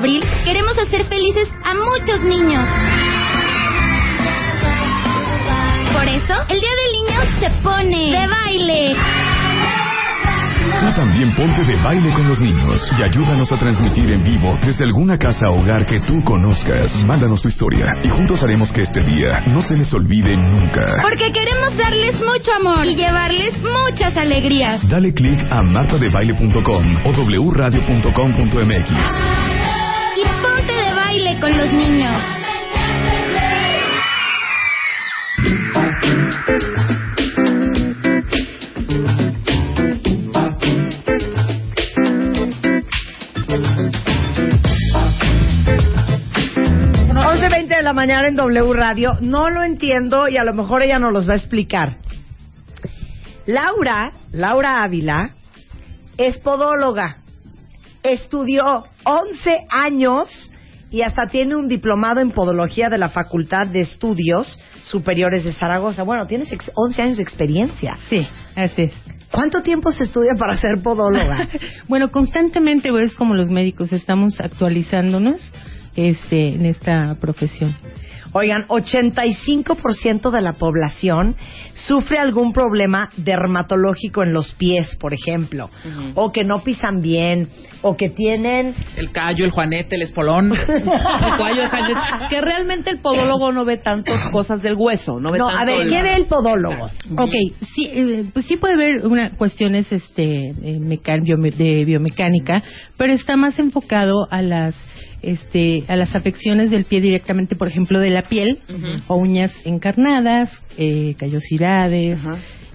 abril 0.00 0.24
queremos 0.44 0.76
hacer 0.78 1.04
felices 1.06 1.48
a 1.62 1.74
muchos 1.74 2.20
niños. 2.22 2.66
Por 5.92 6.08
eso, 6.08 6.34
el 6.48 6.58
Día 6.58 6.74
del 6.80 6.92
Niño 6.98 7.20
se 7.38 7.50
pone 7.62 8.10
de 8.10 8.26
baile. 8.26 8.96
Tú 10.80 10.90
también 10.94 11.30
ponte 11.34 11.62
de 11.64 11.76
baile 11.82 12.10
con 12.14 12.28
los 12.28 12.40
niños 12.40 12.80
y 12.98 13.02
ayúdanos 13.02 13.52
a 13.52 13.58
transmitir 13.58 14.10
en 14.10 14.24
vivo 14.24 14.56
desde 14.62 14.84
alguna 14.84 15.18
casa 15.18 15.50
o 15.50 15.60
hogar 15.60 15.84
que 15.84 16.00
tú 16.00 16.24
conozcas. 16.24 17.04
Mándanos 17.04 17.42
tu 17.42 17.48
historia 17.48 17.84
y 18.02 18.08
juntos 18.08 18.42
haremos 18.42 18.72
que 18.72 18.80
este 18.82 19.02
día 19.02 19.42
no 19.52 19.60
se 19.60 19.76
les 19.76 19.92
olvide 19.92 20.34
nunca. 20.36 21.02
Porque 21.02 21.30
queremos 21.32 21.76
darles 21.76 22.14
mucho 22.20 22.54
amor 22.54 22.86
y 22.86 22.96
llevarles 22.96 23.52
muchas 23.60 24.16
alegrías. 24.16 24.80
Dale 24.88 25.12
click 25.12 25.44
a 25.50 25.62
martadebaile.com 25.62 26.84
o 27.04 27.12
wradio.com.mx. 27.50 29.49
Con 31.38 31.56
los 31.56 31.72
niños. 31.72 32.16
11.20 47.14 47.68
de 47.68 47.82
la 47.82 47.92
mañana 47.92 48.28
en 48.28 48.34
W 48.34 48.72
Radio. 48.74 49.12
No 49.20 49.50
lo 49.50 49.62
entiendo 49.62 50.28
y 50.28 50.36
a 50.36 50.44
lo 50.44 50.52
mejor 50.52 50.82
ella 50.82 50.98
nos 50.98 51.12
los 51.12 51.28
va 51.28 51.34
a 51.34 51.36
explicar. 51.36 51.98
Laura, 53.46 54.12
Laura 54.32 54.82
Ávila, 54.82 55.30
es 56.18 56.38
podóloga. 56.38 57.18
Estudió 58.02 58.84
11 59.04 59.66
años 59.70 60.50
y 60.90 61.02
hasta 61.02 61.26
tiene 61.28 61.56
un 61.56 61.68
diplomado 61.68 62.20
en 62.20 62.32
podología 62.32 62.88
de 62.88 62.98
la 62.98 63.08
Facultad 63.08 63.66
de 63.68 63.80
Estudios 63.80 64.58
Superiores 64.82 65.44
de 65.44 65.52
Zaragoza. 65.52 66.02
Bueno, 66.02 66.26
tienes 66.26 66.52
ex- 66.52 66.70
11 66.74 67.02
años 67.02 67.16
de 67.18 67.22
experiencia. 67.22 67.96
Sí, 68.08 68.26
así 68.56 68.82
es. 68.82 68.92
¿Cuánto 69.30 69.62
tiempo 69.62 69.92
se 69.92 70.04
estudia 70.04 70.32
para 70.36 70.56
ser 70.56 70.82
podóloga? 70.82 71.48
bueno, 71.88 72.10
constantemente 72.10 72.90
es 73.02 73.14
como 73.14 73.34
los 73.34 73.48
médicos, 73.50 73.92
estamos 73.92 74.40
actualizándonos 74.40 75.40
este, 75.94 76.54
en 76.54 76.66
esta 76.66 77.14
profesión. 77.20 77.74
Oigan, 78.32 78.66
85% 78.68 80.30
de 80.30 80.40
la 80.40 80.52
población 80.52 81.36
sufre 81.74 82.18
algún 82.18 82.52
problema 82.52 83.10
dermatológico 83.16 84.22
en 84.22 84.32
los 84.32 84.52
pies, 84.54 84.94
por 84.96 85.14
ejemplo, 85.14 85.68
o 86.14 86.30
que 86.30 86.44
no 86.44 86.60
pisan 86.62 87.00
bien, 87.02 87.48
o 87.82 87.96
que 87.96 88.10
tienen 88.10 88.74
El 88.96 89.10
callo, 89.12 89.44
el 89.44 89.50
juanete, 89.50 89.96
el 89.96 90.02
espolón. 90.02 90.52
El 90.80 91.36
cuello, 91.38 91.62
el 91.62 91.68
juanete. 91.70 92.00
Que 92.28 92.40
realmente 92.40 92.90
el 92.90 93.00
podólogo 93.00 93.52
no 93.52 93.64
ve 93.64 93.78
tanto 93.78 94.12
cosas 94.30 94.62
del 94.62 94.74
hueso, 94.76 95.18
no 95.20 95.30
ve 95.32 95.38
No, 95.38 95.46
tanto 95.46 95.62
a 95.62 95.64
ver, 95.64 95.80
el- 95.82 95.90
¿qué 95.90 96.02
ve 96.02 96.14
el 96.14 96.26
podólogo? 96.26 96.86
Ok, 97.16 97.32
sí, 97.74 97.88
eh, 97.92 98.24
pues 98.32 98.46
sí 98.46 98.56
puede 98.56 98.74
haber 98.74 99.06
una, 99.06 99.30
cuestiones 99.36 99.90
este, 99.92 100.50
eh, 100.50 100.78
de 100.80 101.84
biomecánica, 101.84 102.62
pero 102.96 103.12
está 103.12 103.36
más 103.36 103.58
enfocado 103.58 104.26
a 104.30 104.42
las 104.42 104.76
este, 105.22 105.84
a 105.88 105.96
las 105.96 106.14
afecciones 106.14 106.70
del 106.70 106.84
pie 106.84 107.00
directamente, 107.00 107.56
por 107.56 107.68
ejemplo, 107.68 107.98
de 107.98 108.10
la 108.10 108.22
piel, 108.22 108.58
o 109.06 109.16
uñas 109.16 109.52
encarnadas, 109.64 110.50
eh, 110.78 111.14
callosidades, 111.18 112.18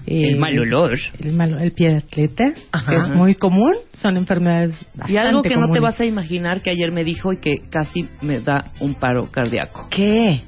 eh, 0.06 0.28
El 0.28 0.36
mal 0.38 0.56
olor. 0.58 0.98
el, 1.18 1.32
mal- 1.32 1.60
el 1.60 1.72
pie 1.72 1.88
de 1.90 1.96
atleta, 1.98 2.44
Ajá. 2.70 2.90
que 2.92 2.96
es 2.98 3.08
muy 3.16 3.34
común, 3.34 3.72
son 4.00 4.16
enfermedades 4.16 4.76
Y 5.08 5.16
algo 5.16 5.38
bastante 5.42 5.48
que 5.48 5.56
no 5.56 5.72
te 5.72 5.80
vas 5.80 5.98
a 6.00 6.04
imaginar 6.04 6.62
que 6.62 6.70
ayer 6.70 6.92
me 6.92 7.02
dijo 7.02 7.32
y 7.32 7.38
que 7.38 7.58
casi 7.70 8.08
me 8.22 8.38
da 8.40 8.72
un 8.80 8.94
paro 8.94 9.30
cardíaco. 9.32 9.88
¿Qué? 9.90 10.42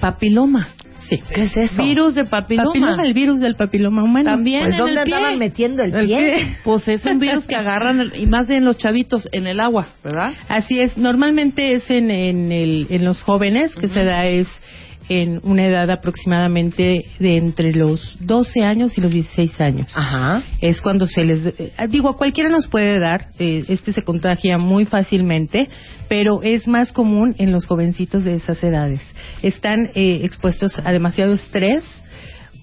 Papiloma. 0.00 0.68
Sí. 1.08 1.18
¿Qué 1.34 1.42
es 1.44 1.56
eso? 1.56 1.82
Virus 1.82 2.14
de 2.14 2.24
papiloma. 2.24 2.68
Papiloma, 2.70 3.02
el 3.04 3.14
virus 3.14 3.40
del 3.40 3.54
papiloma 3.56 4.02
humano. 4.02 4.30
También 4.30 4.62
Pues 4.64 4.74
en 4.74 4.78
¿dónde 4.78 5.00
el 5.00 5.04
pie. 5.04 5.14
andaban 5.14 5.38
metiendo 5.38 5.82
el 5.82 5.94
El 5.94 6.06
pie? 6.06 6.16
pie. 6.18 6.56
Pues 6.64 6.88
es 6.88 7.04
un 7.06 7.18
virus 7.18 7.46
que 7.46 7.56
agarran, 7.56 8.00
el- 8.00 8.12
y 8.16 8.26
más 8.26 8.48
de 8.48 8.56
en 8.56 8.64
los 8.64 8.76
chavitos, 8.78 9.28
en 9.32 9.46
el 9.46 9.60
agua, 9.60 9.86
¿verdad? 10.02 10.32
Así 10.48 10.80
es, 10.80 10.96
normalmente 10.96 11.74
es 11.74 11.88
en, 11.90 12.10
en, 12.10 12.50
el, 12.52 12.86
en 12.90 13.04
los 13.04 13.22
jóvenes, 13.22 13.74
que 13.74 13.88
se 13.88 14.02
da 14.04 14.26
es 14.26 14.48
en 15.08 15.40
una 15.44 15.66
edad 15.66 15.90
aproximadamente 15.90 17.04
de 17.18 17.36
entre 17.36 17.72
los 17.72 18.16
12 18.20 18.62
años 18.62 18.96
y 18.98 19.00
los 19.00 19.10
16 19.12 19.60
años. 19.60 19.92
Ajá. 19.94 20.42
Es 20.60 20.80
cuando 20.80 21.06
se 21.06 21.24
les... 21.24 21.46
eh, 21.46 21.72
digo, 21.88 22.08
a 22.08 22.16
cualquiera 22.16 22.48
nos 22.50 22.66
puede 22.68 22.98
dar, 22.98 23.28
eh, 23.38 23.64
este 23.68 23.92
se 23.92 24.02
contagia 24.02 24.58
muy 24.58 24.84
fácilmente, 24.84 25.68
pero 26.08 26.42
es 26.42 26.66
más 26.66 26.92
común 26.92 27.34
en 27.38 27.52
los 27.52 27.66
jovencitos 27.66 28.24
de 28.24 28.36
esas 28.36 28.62
edades. 28.62 29.00
Están 29.42 29.90
eh, 29.94 30.20
expuestos 30.22 30.80
a 30.84 30.92
demasiado 30.92 31.34
estrés, 31.34 31.84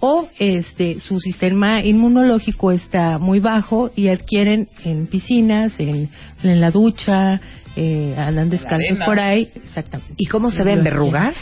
o 0.05 0.27
este 0.37 0.99
su 0.99 1.17
sistema 1.19 1.81
inmunológico 1.81 2.73
está 2.73 3.17
muy 3.19 3.39
bajo 3.39 3.89
y 3.95 4.09
adquieren 4.09 4.67
en 4.83 5.07
piscinas, 5.07 5.79
en, 5.79 6.09
en 6.43 6.59
la 6.59 6.71
ducha, 6.71 7.39
eh, 7.77 8.13
andan 8.17 8.49
descalzos 8.49 8.99
por 9.05 9.17
ahí, 9.17 9.49
exactamente. 9.55 10.13
¿Y 10.17 10.25
cómo 10.25 10.51
se 10.51 10.63
ven 10.65 10.83
verrugas? 10.83 11.35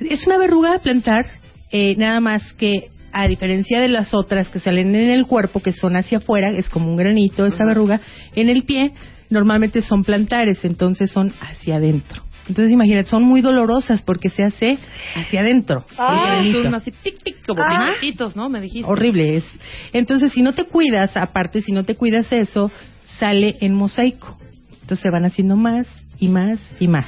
Es 0.00 0.26
una 0.26 0.38
verruga 0.38 0.78
plantar, 0.78 1.26
eh, 1.70 1.94
nada 1.96 2.20
más 2.20 2.52
que 2.54 2.88
a 3.12 3.26
diferencia 3.26 3.80
de 3.80 3.88
las 3.88 4.14
otras 4.14 4.48
que 4.48 4.60
salen 4.60 4.94
en 4.94 5.10
el 5.10 5.26
cuerpo, 5.26 5.60
que 5.60 5.72
son 5.72 5.96
hacia 5.96 6.18
afuera, 6.18 6.50
es 6.56 6.68
como 6.68 6.88
un 6.88 6.96
granito 6.96 7.46
esa 7.46 7.64
verruga, 7.64 8.00
en 8.34 8.48
el 8.48 8.64
pie 8.64 8.92
normalmente 9.30 9.82
son 9.82 10.04
plantares, 10.04 10.64
entonces 10.64 11.10
son 11.10 11.32
hacia 11.40 11.76
adentro. 11.76 12.22
Entonces 12.48 12.72
imagínate, 12.72 13.10
son 13.10 13.24
muy 13.24 13.42
dolorosas 13.42 14.02
porque 14.02 14.30
se 14.30 14.42
hace 14.42 14.78
hacia 15.14 15.40
adentro. 15.40 15.84
Ah, 15.98 16.42
son 16.62 16.74
así, 16.74 16.90
pic, 16.90 17.22
pic, 17.22 17.46
como 17.46 17.62
Ah. 17.62 17.92
¿no? 18.34 18.48
Me 18.48 18.60
dijiste. 18.60 18.90
Horrible 18.90 19.36
es. 19.36 19.44
Entonces, 19.92 20.32
si 20.32 20.40
no 20.40 20.54
te 20.54 20.64
cuidas, 20.64 21.14
aparte, 21.16 21.60
si 21.60 21.72
no 21.72 21.84
te 21.84 21.94
cuidas 21.94 22.32
eso, 22.32 22.70
sale 23.18 23.56
en 23.60 23.74
mosaico. 23.74 24.38
Entonces 24.72 25.00
se 25.00 25.10
van 25.10 25.26
haciendo 25.26 25.56
más 25.56 25.86
y 26.18 26.28
más 26.28 26.58
y 26.80 26.88
más. 26.88 27.06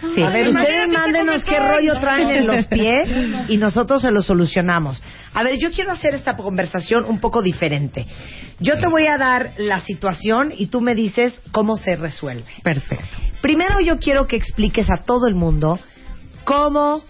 Sí. 0.00 0.22
A 0.22 0.30
ver, 0.30 0.48
ustedes 0.48 0.88
mándenos 0.88 1.42
qué 1.44 1.58
rollo 1.58 1.98
traen 1.98 2.28
en 2.28 2.46
los 2.46 2.66
pies 2.66 3.08
y 3.48 3.56
nosotros 3.56 4.02
se 4.02 4.10
lo 4.10 4.22
solucionamos. 4.22 5.02
A 5.32 5.42
ver, 5.42 5.56
yo 5.58 5.70
quiero 5.70 5.92
hacer 5.92 6.14
esta 6.14 6.36
conversación 6.36 7.04
un 7.06 7.18
poco 7.18 7.40
diferente. 7.40 8.06
Yo 8.60 8.78
te 8.78 8.88
voy 8.88 9.06
a 9.06 9.16
dar 9.16 9.52
la 9.56 9.80
situación 9.80 10.52
y 10.56 10.66
tú 10.66 10.80
me 10.80 10.94
dices 10.94 11.40
cómo 11.50 11.76
se 11.78 11.96
resuelve. 11.96 12.44
Perfecto. 12.62 13.04
Primero 13.40 13.80
yo 13.80 13.98
quiero 13.98 14.26
que 14.26 14.36
expliques 14.36 14.90
a 14.90 14.98
todo 14.98 15.28
el 15.28 15.34
mundo 15.34 15.78
cómo 16.44 17.02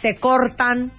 se 0.00 0.16
cortan 0.16 0.92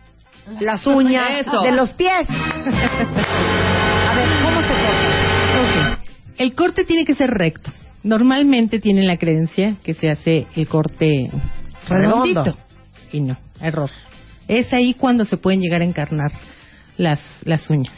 las 0.59 0.85
uñas 0.87 1.45
Eso. 1.47 1.61
de 1.61 1.71
los 1.71 1.93
pies. 1.93 2.27
A 2.29 4.15
ver, 4.15 4.29
¿cómo 4.43 4.61
se 4.61 4.73
cortan? 4.73 5.95
Ok. 5.95 5.99
El 6.37 6.55
corte 6.55 6.83
tiene 6.85 7.05
que 7.05 7.15
ser 7.15 7.29
recto. 7.29 7.71
Normalmente 8.03 8.79
tienen 8.79 9.07
la 9.07 9.17
creencia 9.17 9.75
que 9.83 9.93
se 9.93 10.09
hace 10.09 10.47
el 10.55 10.67
corte 10.67 11.29
redondito. 11.87 12.43
Redondo. 12.43 12.57
Y 13.11 13.21
no, 13.21 13.37
error. 13.61 13.89
Es 14.47 14.71
ahí 14.73 14.93
cuando 14.93 15.25
se 15.25 15.37
pueden 15.37 15.61
llegar 15.61 15.81
a 15.81 15.85
encarnar 15.85 16.31
las, 16.97 17.19
las 17.43 17.69
uñas. 17.69 17.93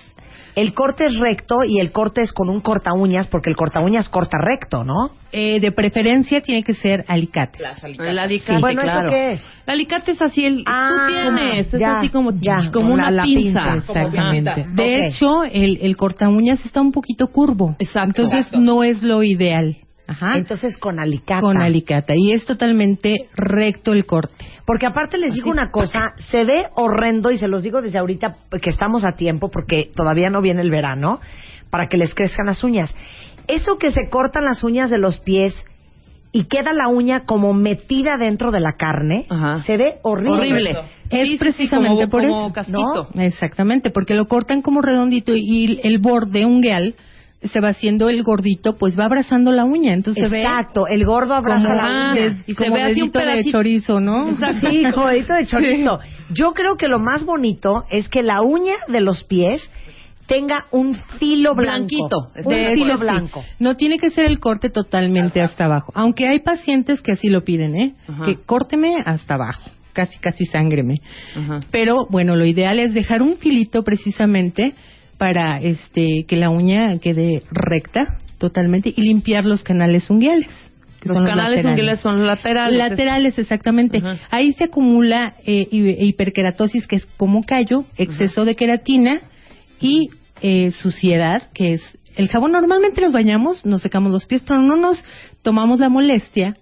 El 0.53 0.73
corte 0.73 1.05
es 1.05 1.17
recto 1.17 1.55
y 1.65 1.79
el 1.79 1.93
corte 1.93 2.21
es 2.21 2.33
con 2.33 2.49
un 2.49 2.59
corta 2.59 2.91
uñas 2.91 3.27
porque 3.27 3.49
el 3.49 3.55
corta 3.55 3.79
uñas 3.79 4.09
corta 4.09 4.37
recto, 4.37 4.83
¿no? 4.83 5.11
Eh, 5.31 5.61
de 5.61 5.71
preferencia 5.71 6.41
tiene 6.41 6.61
que 6.61 6.73
ser 6.73 7.05
alicate. 7.07 7.59
El 7.99 8.19
alicate, 8.19 8.59
bueno, 8.59 8.81
claro. 8.81 9.07
¿eso 9.07 9.09
qué 9.11 9.31
es? 9.33 9.41
El 9.65 9.73
alicate 9.75 10.11
es 10.11 10.21
así, 10.21 10.45
el, 10.45 10.63
Ah, 10.65 10.89
tú 10.89 11.13
tienes, 11.13 11.73
es 11.73 11.79
ya, 11.79 11.99
así 11.99 12.09
como, 12.09 12.31
ya, 12.41 12.57
como 12.73 12.93
una 12.93 13.09
la 13.09 13.23
pinza. 13.23 13.71
pinza. 13.71 13.75
Exactamente. 13.75 14.51
Como 14.63 14.75
De 14.75 15.07
hecho, 15.07 15.43
el, 15.45 15.79
el 15.81 15.95
corta 15.95 16.27
uñas 16.27 16.59
está 16.65 16.81
un 16.81 16.91
poquito 16.91 17.27
curvo. 17.27 17.77
Exacto. 17.79 18.23
Entonces 18.23 18.47
Exacto. 18.47 18.59
no 18.59 18.83
es 18.83 19.01
lo 19.01 19.23
ideal. 19.23 19.77
Ajá. 20.11 20.37
Entonces 20.37 20.77
con 20.77 20.99
alicate. 20.99 21.41
con 21.41 21.61
alicate. 21.61 22.13
Y 22.17 22.31
es 22.33 22.45
totalmente 22.45 23.29
recto 23.35 23.93
el 23.93 24.05
corte. 24.05 24.33
Porque 24.65 24.85
aparte 24.85 25.17
les 25.17 25.33
digo 25.33 25.49
una 25.49 25.71
cosa, 25.71 26.13
se 26.29 26.43
ve 26.45 26.67
horrendo 26.75 27.31
y 27.31 27.37
se 27.37 27.47
los 27.47 27.63
digo 27.63 27.81
desde 27.81 27.99
ahorita 27.99 28.35
que 28.61 28.69
estamos 28.69 29.03
a 29.03 29.13
tiempo 29.13 29.49
porque 29.49 29.89
todavía 29.95 30.29
no 30.29 30.41
viene 30.41 30.61
el 30.61 30.69
verano 30.71 31.19
para 31.69 31.87
que 31.87 31.97
les 31.97 32.13
crezcan 32.13 32.45
las 32.45 32.63
uñas. 32.63 32.95
Eso 33.47 33.77
que 33.77 33.91
se 33.91 34.09
cortan 34.09 34.45
las 34.45 34.63
uñas 34.63 34.89
de 34.89 34.97
los 34.99 35.19
pies 35.19 35.55
y 36.33 36.45
queda 36.45 36.71
la 36.71 36.87
uña 36.87 37.25
como 37.25 37.53
metida 37.53 38.15
dentro 38.17 38.51
de 38.51 38.61
la 38.61 38.73
carne, 38.77 39.25
Ajá. 39.29 39.63
se 39.63 39.75
ve 39.75 39.95
horrible. 40.03 40.33
Horrible. 40.37 40.71
Es 40.71 41.19
Sí, 41.19 41.25
sí, 41.25 41.31
sí, 41.31 41.37
precisamente 41.37 42.07
como- 42.07 42.09
por 42.09 42.21
como 42.21 42.43
eso. 42.45 42.53
casquito. 42.53 43.09
¿no? 43.13 43.21
Exactamente, 43.21 43.89
porque 43.89 44.13
lo 44.13 44.27
cortan 44.29 44.61
como 44.61 44.81
redondito 44.81 45.33
y 45.35 45.81
el 45.83 45.97
borde 45.99 46.45
ungueal 46.45 46.95
se 47.43 47.59
va 47.59 47.69
haciendo 47.69 48.09
el 48.09 48.21
gordito, 48.23 48.77
pues 48.77 48.97
va 48.97 49.05
abrazando 49.05 49.51
la 49.51 49.65
uña. 49.65 49.93
Entonces 49.93 50.23
se 50.23 50.29
ve 50.31 50.41
Exacto, 50.43 50.85
el 50.87 51.03
gordo 51.05 51.33
abraza 51.33 51.63
como, 51.63 51.75
la 51.75 52.11
uña. 52.13 52.43
y 52.45 52.53
como 52.53 52.67
se 52.69 52.73
ve 52.75 52.81
así 52.83 53.01
un 53.01 53.07
dedito 53.11 53.19
de 53.19 53.25
pedacito. 53.25 53.57
chorizo, 53.57 53.99
¿no? 53.99 54.37
Sí, 54.61 54.83
jodito 54.93 55.33
de 55.33 55.45
chorizo. 55.47 55.99
Yo 56.33 56.51
creo 56.53 56.75
que 56.77 56.87
lo 56.87 56.99
más 56.99 57.25
bonito 57.25 57.83
es 57.89 58.07
que 58.09 58.21
la 58.23 58.41
uña 58.41 58.75
de 58.87 59.01
los 59.01 59.23
pies 59.23 59.69
tenga 60.27 60.67
un 60.71 60.95
filo 61.19 61.55
blanco. 61.55 61.87
Blanquito, 61.89 62.31
Un 62.45 62.53
De 62.55 62.73
filo 62.75 62.93
sí. 62.93 63.01
blanco. 63.01 63.43
No 63.59 63.75
tiene 63.75 63.97
que 63.97 64.11
ser 64.11 64.25
el 64.25 64.39
corte 64.39 64.69
totalmente 64.69 65.41
hasta 65.41 65.65
abajo. 65.65 65.91
Aunque 65.95 66.27
hay 66.27 66.39
pacientes 66.39 67.01
que 67.01 67.11
así 67.11 67.27
lo 67.27 67.43
piden, 67.43 67.75
¿eh? 67.75 67.95
Ajá. 68.07 68.25
Que 68.25 68.35
córteme 68.45 68.95
hasta 69.03 69.33
abajo. 69.33 69.71
Casi, 69.93 70.17
casi 70.19 70.45
sángreme. 70.45 70.93
Ajá. 71.35 71.59
Pero 71.69 72.05
bueno, 72.09 72.37
lo 72.37 72.45
ideal 72.45 72.79
es 72.79 72.93
dejar 72.93 73.21
un 73.21 73.35
filito 73.37 73.83
precisamente 73.83 74.73
para 75.21 75.59
este 75.61 76.25
que 76.27 76.35
la 76.35 76.49
uña 76.49 76.97
quede 76.97 77.43
recta 77.51 78.17
totalmente 78.39 78.91
y 78.97 79.03
limpiar 79.03 79.45
los 79.45 79.61
canales 79.61 80.09
unguiales. 80.09 80.47
Los 81.03 81.15
canales 81.21 81.63
unguiales 81.63 81.99
son 81.99 82.25
laterales. 82.25 82.79
Laterales, 82.79 83.37
exactamente. 83.37 83.99
Ahí 84.31 84.53
se 84.53 84.63
acumula 84.63 85.35
eh, 85.45 85.67
hi- 85.69 85.95
hiperkeratosis, 86.07 86.87
que 86.87 86.95
es 86.95 87.05
como 87.17 87.43
callo, 87.43 87.85
exceso 87.97 88.45
de 88.45 88.55
queratina 88.55 89.19
y 89.79 90.09
eh, 90.41 90.71
suciedad, 90.71 91.51
que 91.53 91.73
es 91.73 91.99
el 92.15 92.27
jabón. 92.27 92.53
Normalmente 92.53 92.99
nos 93.01 93.11
bañamos, 93.13 93.63
nos 93.63 93.83
secamos 93.83 94.11
los 94.11 94.25
pies, 94.25 94.41
pero 94.47 94.59
no 94.59 94.75
nos 94.75 95.05
tomamos 95.43 95.79
la 95.79 95.89
molestia 95.89 96.55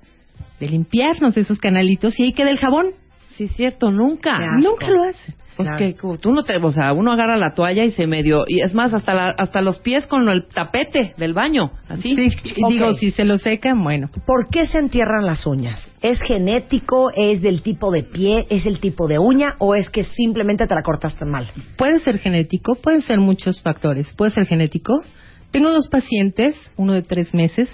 de 0.59 0.67
limpiarnos 0.67 1.37
esos 1.37 1.59
canalitos 1.59 2.19
y 2.19 2.23
ahí 2.23 2.33
queda 2.33 2.51
el 2.51 2.59
jabón. 2.59 2.87
Sí, 3.35 3.47
cierto, 3.47 3.91
nunca. 3.91 4.37
Nunca 4.57 4.89
lo 4.89 5.03
hacen. 5.03 5.35
Pues 5.55 5.67
Claro. 5.67 5.77
que 5.77 5.95
como 5.95 6.17
tú 6.17 6.31
no 6.31 6.43
te, 6.43 6.55
o 6.55 6.71
sea, 6.71 6.93
uno 6.93 7.11
agarra 7.11 7.35
la 7.35 7.53
toalla 7.53 7.83
y 7.83 7.91
se 7.91 8.07
medio, 8.07 8.45
y 8.47 8.61
es 8.61 8.73
más, 8.73 8.93
hasta 8.93 9.13
la, 9.13 9.29
hasta 9.31 9.59
los 9.59 9.77
pies 9.79 10.07
con 10.07 10.29
el 10.29 10.45
tapete 10.45 11.13
del 11.17 11.33
baño, 11.33 11.71
así. 11.89 12.15
Sí, 12.15 12.53
digo, 12.69 12.93
si 12.93 13.11
se 13.11 13.25
lo 13.25 13.37
secan, 13.37 13.83
bueno. 13.83 14.09
¿Por 14.25 14.47
qué 14.49 14.65
se 14.67 14.77
entierran 14.77 15.25
las 15.25 15.45
uñas? 15.45 15.85
¿Es 16.01 16.21
genético? 16.21 17.11
¿Es 17.13 17.41
del 17.41 17.61
tipo 17.61 17.91
de 17.91 18.03
pie? 18.03 18.45
¿Es 18.49 18.65
el 18.65 18.79
tipo 18.79 19.07
de 19.09 19.19
uña? 19.19 19.55
¿O 19.57 19.75
es 19.75 19.89
que 19.89 20.05
simplemente 20.05 20.65
te 20.65 20.73
la 20.73 20.81
cortaste 20.81 21.25
mal? 21.25 21.45
Puede 21.75 21.99
ser 21.99 22.19
genético, 22.19 22.75
pueden 22.75 23.01
ser 23.01 23.19
muchos 23.19 23.61
factores. 23.61 24.13
Puede 24.13 24.31
ser 24.31 24.45
genético. 24.45 25.03
Tengo 25.51 25.71
dos 25.71 25.89
pacientes, 25.89 26.55
uno 26.77 26.93
de 26.93 27.01
tres 27.01 27.33
meses, 27.33 27.69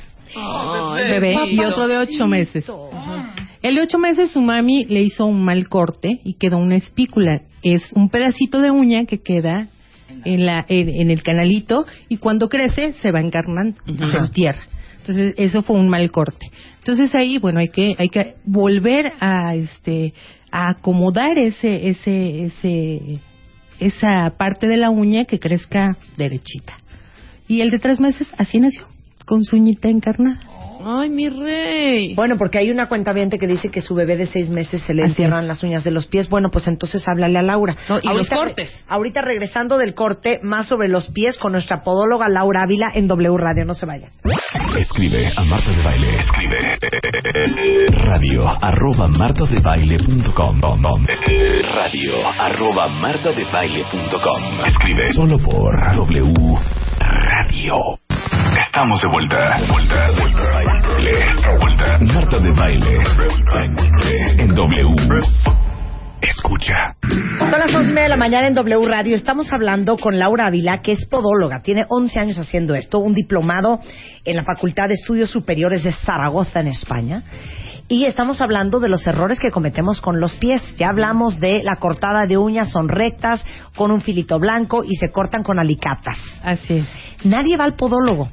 bebé, 0.96 1.36
y 1.52 1.60
otro 1.60 1.88
de 1.88 1.98
ocho 2.00 2.26
meses. 2.26 2.66
El 3.66 3.74
de 3.74 3.82
ocho 3.82 3.98
meses 3.98 4.30
su 4.30 4.42
mami 4.42 4.86
le 4.86 5.02
hizo 5.02 5.26
un 5.26 5.44
mal 5.44 5.68
corte 5.70 6.20
y 6.24 6.36
quedó 6.36 6.60
una 6.60 6.76
espícula. 6.76 7.42
Es 7.64 7.82
un 7.94 8.10
pedacito 8.10 8.62
de 8.62 8.70
uña 8.70 9.06
que 9.06 9.24
queda 9.24 9.70
en, 10.24 10.46
la, 10.46 10.64
en, 10.70 10.88
en 10.88 11.10
el 11.10 11.24
canalito 11.24 11.88
y 12.08 12.18
cuando 12.18 12.48
crece 12.48 12.94
se 12.94 13.12
va 13.12 13.22
encarnando, 13.22 13.82
se 13.88 14.18
entierra. 14.20 14.62
Entonces 15.00 15.34
eso 15.38 15.64
fue 15.64 15.78
un 15.78 15.90
mal 15.90 16.12
corte. 16.12 16.46
Entonces 16.78 17.16
ahí 17.16 17.40
bueno 17.40 17.60
hay 17.60 17.70
que 17.70 17.96
hay 17.98 18.10
que 18.10 18.36
volver 18.46 19.14
a 19.20 19.56
este 19.56 20.14
a 20.52 20.70
acomodar 20.70 21.40
ese 21.40 21.90
ese 21.90 22.46
ese 22.46 23.20
esa 23.80 24.30
parte 24.38 24.68
de 24.68 24.78
la 24.78 24.92
uña 24.92 25.26
que 25.26 25.40
crezca 25.40 25.98
derechita. 26.18 26.78
Y 27.48 27.62
el 27.62 27.72
de 27.72 27.80
tres 27.80 28.00
meses 28.00 28.28
así 28.38 28.60
nació 28.60 28.88
con 29.26 29.44
su 29.44 29.56
uñita 29.56 29.90
encarnada. 29.90 30.55
Ay, 30.88 31.10
mi 31.10 31.30
rey. 31.30 32.14
Bueno, 32.14 32.38
porque 32.38 32.60
hay 32.60 32.70
una 32.70 32.88
cuenta 32.88 33.16
que 33.16 33.48
dice 33.48 33.70
que 33.70 33.82
su 33.82 33.96
bebé 33.96 34.18
de 34.18 34.28
seis 34.28 34.50
meses 34.50 34.84
se 34.84 34.94
le 34.94 35.02
Así 35.04 35.24
es. 35.24 35.30
las 35.30 35.64
uñas 35.64 35.84
de 35.84 35.90
los 35.90 36.06
pies. 36.06 36.30
Bueno, 36.30 36.50
pues 36.52 36.68
entonces 36.68 37.04
háblale 37.08 37.40
a 37.40 37.42
Laura. 37.42 37.76
No, 37.90 37.98
y 38.02 38.08
los 38.16 38.30
cortes. 38.30 38.72
Ahorita 38.88 39.22
regresando 39.22 39.78
del 39.80 39.96
corte, 39.96 40.40
más 40.44 40.68
sobre 40.68 40.88
los 40.88 41.08
pies 41.10 41.40
con 41.40 41.54
nuestra 41.54 41.80
podóloga 41.80 42.28
Laura 42.30 42.62
Ávila 42.64 42.92
en 42.94 43.08
W 43.08 43.36
Radio. 43.38 43.66
No 43.66 43.74
se 43.74 43.88
vayan. 43.88 44.12
Escribe 44.78 45.32
a 45.36 45.44
Marta 45.44 45.72
de 45.72 45.82
Baile. 45.82 46.20
Escribe 46.20 46.78
radio 47.90 48.48
arroba 48.62 49.08
martadebaile.com 49.08 50.62
radio 51.74 52.14
arroba 52.40 52.88
martadebaile.com 52.90 54.66
Escribe 54.68 55.14
solo 55.14 55.40
por 55.40 55.74
W 55.96 56.34
Radio. 57.00 57.76
Estamos 58.68 59.02
de 59.02 59.08
vuelta. 59.08 59.58
Vuelta, 59.72 60.12
vuelta, 60.20 60.75
vuelta. 61.60 61.98
Marta 62.02 62.40
de 62.40 62.52
Baile. 62.52 62.98
En 64.40 64.56
W. 64.56 64.96
Escucha. 66.22 66.96
Son 67.38 67.52
las 67.52 67.74
once 67.74 67.92
y 67.92 67.94
media 67.94 68.04
de 68.04 68.10
la 68.10 68.18
mañana 68.18 68.48
en 68.48 68.56
W 68.56 68.88
Radio. 68.88 69.16
Estamos 69.16 69.52
hablando 69.54 69.98
con 69.98 70.18
Laura 70.18 70.48
Ávila, 70.48 70.82
que 70.82 70.94
es 70.94 71.06
podóloga. 71.06 71.62
Tiene 71.62 71.84
11 71.88 72.20
años 72.20 72.40
haciendo 72.40 72.74
esto, 72.74 73.00
un 73.00 73.14
diplomado 73.14 73.80
en 74.24 74.36
la 74.36 74.44
Facultad 74.44 74.88
de 74.88 74.96
Estudios 74.96 75.30
Superiores 75.30 75.84
de 75.84 75.92
Zaragoza, 75.92 76.62
en 76.62 76.68
España. 76.68 77.24
Y 77.88 78.06
estamos 78.06 78.42
hablando 78.42 78.80
de 78.80 78.90
los 78.90 79.06
errores 79.06 79.40
que 79.40 79.52
cometemos 79.52 80.02
con 80.02 80.20
los 80.20 80.34
pies. 80.34 80.64
Ya 80.78 80.90
hablamos 80.90 81.40
de 81.40 81.62
la 81.62 81.76
cortada 81.76 82.24
de 82.28 82.38
uñas, 82.38 82.72
son 82.72 82.90
rectas, 82.90 83.46
con 83.76 83.92
un 83.92 84.02
filito 84.02 84.40
blanco 84.40 84.84
y 84.84 84.96
se 84.96 85.12
cortan 85.12 85.44
con 85.44 85.60
alicatas. 85.60 86.18
Así 86.44 86.78
es. 86.78 86.88
Nadie 87.24 87.58
va 87.58 87.66
al 87.66 87.76
podólogo. 87.76 88.28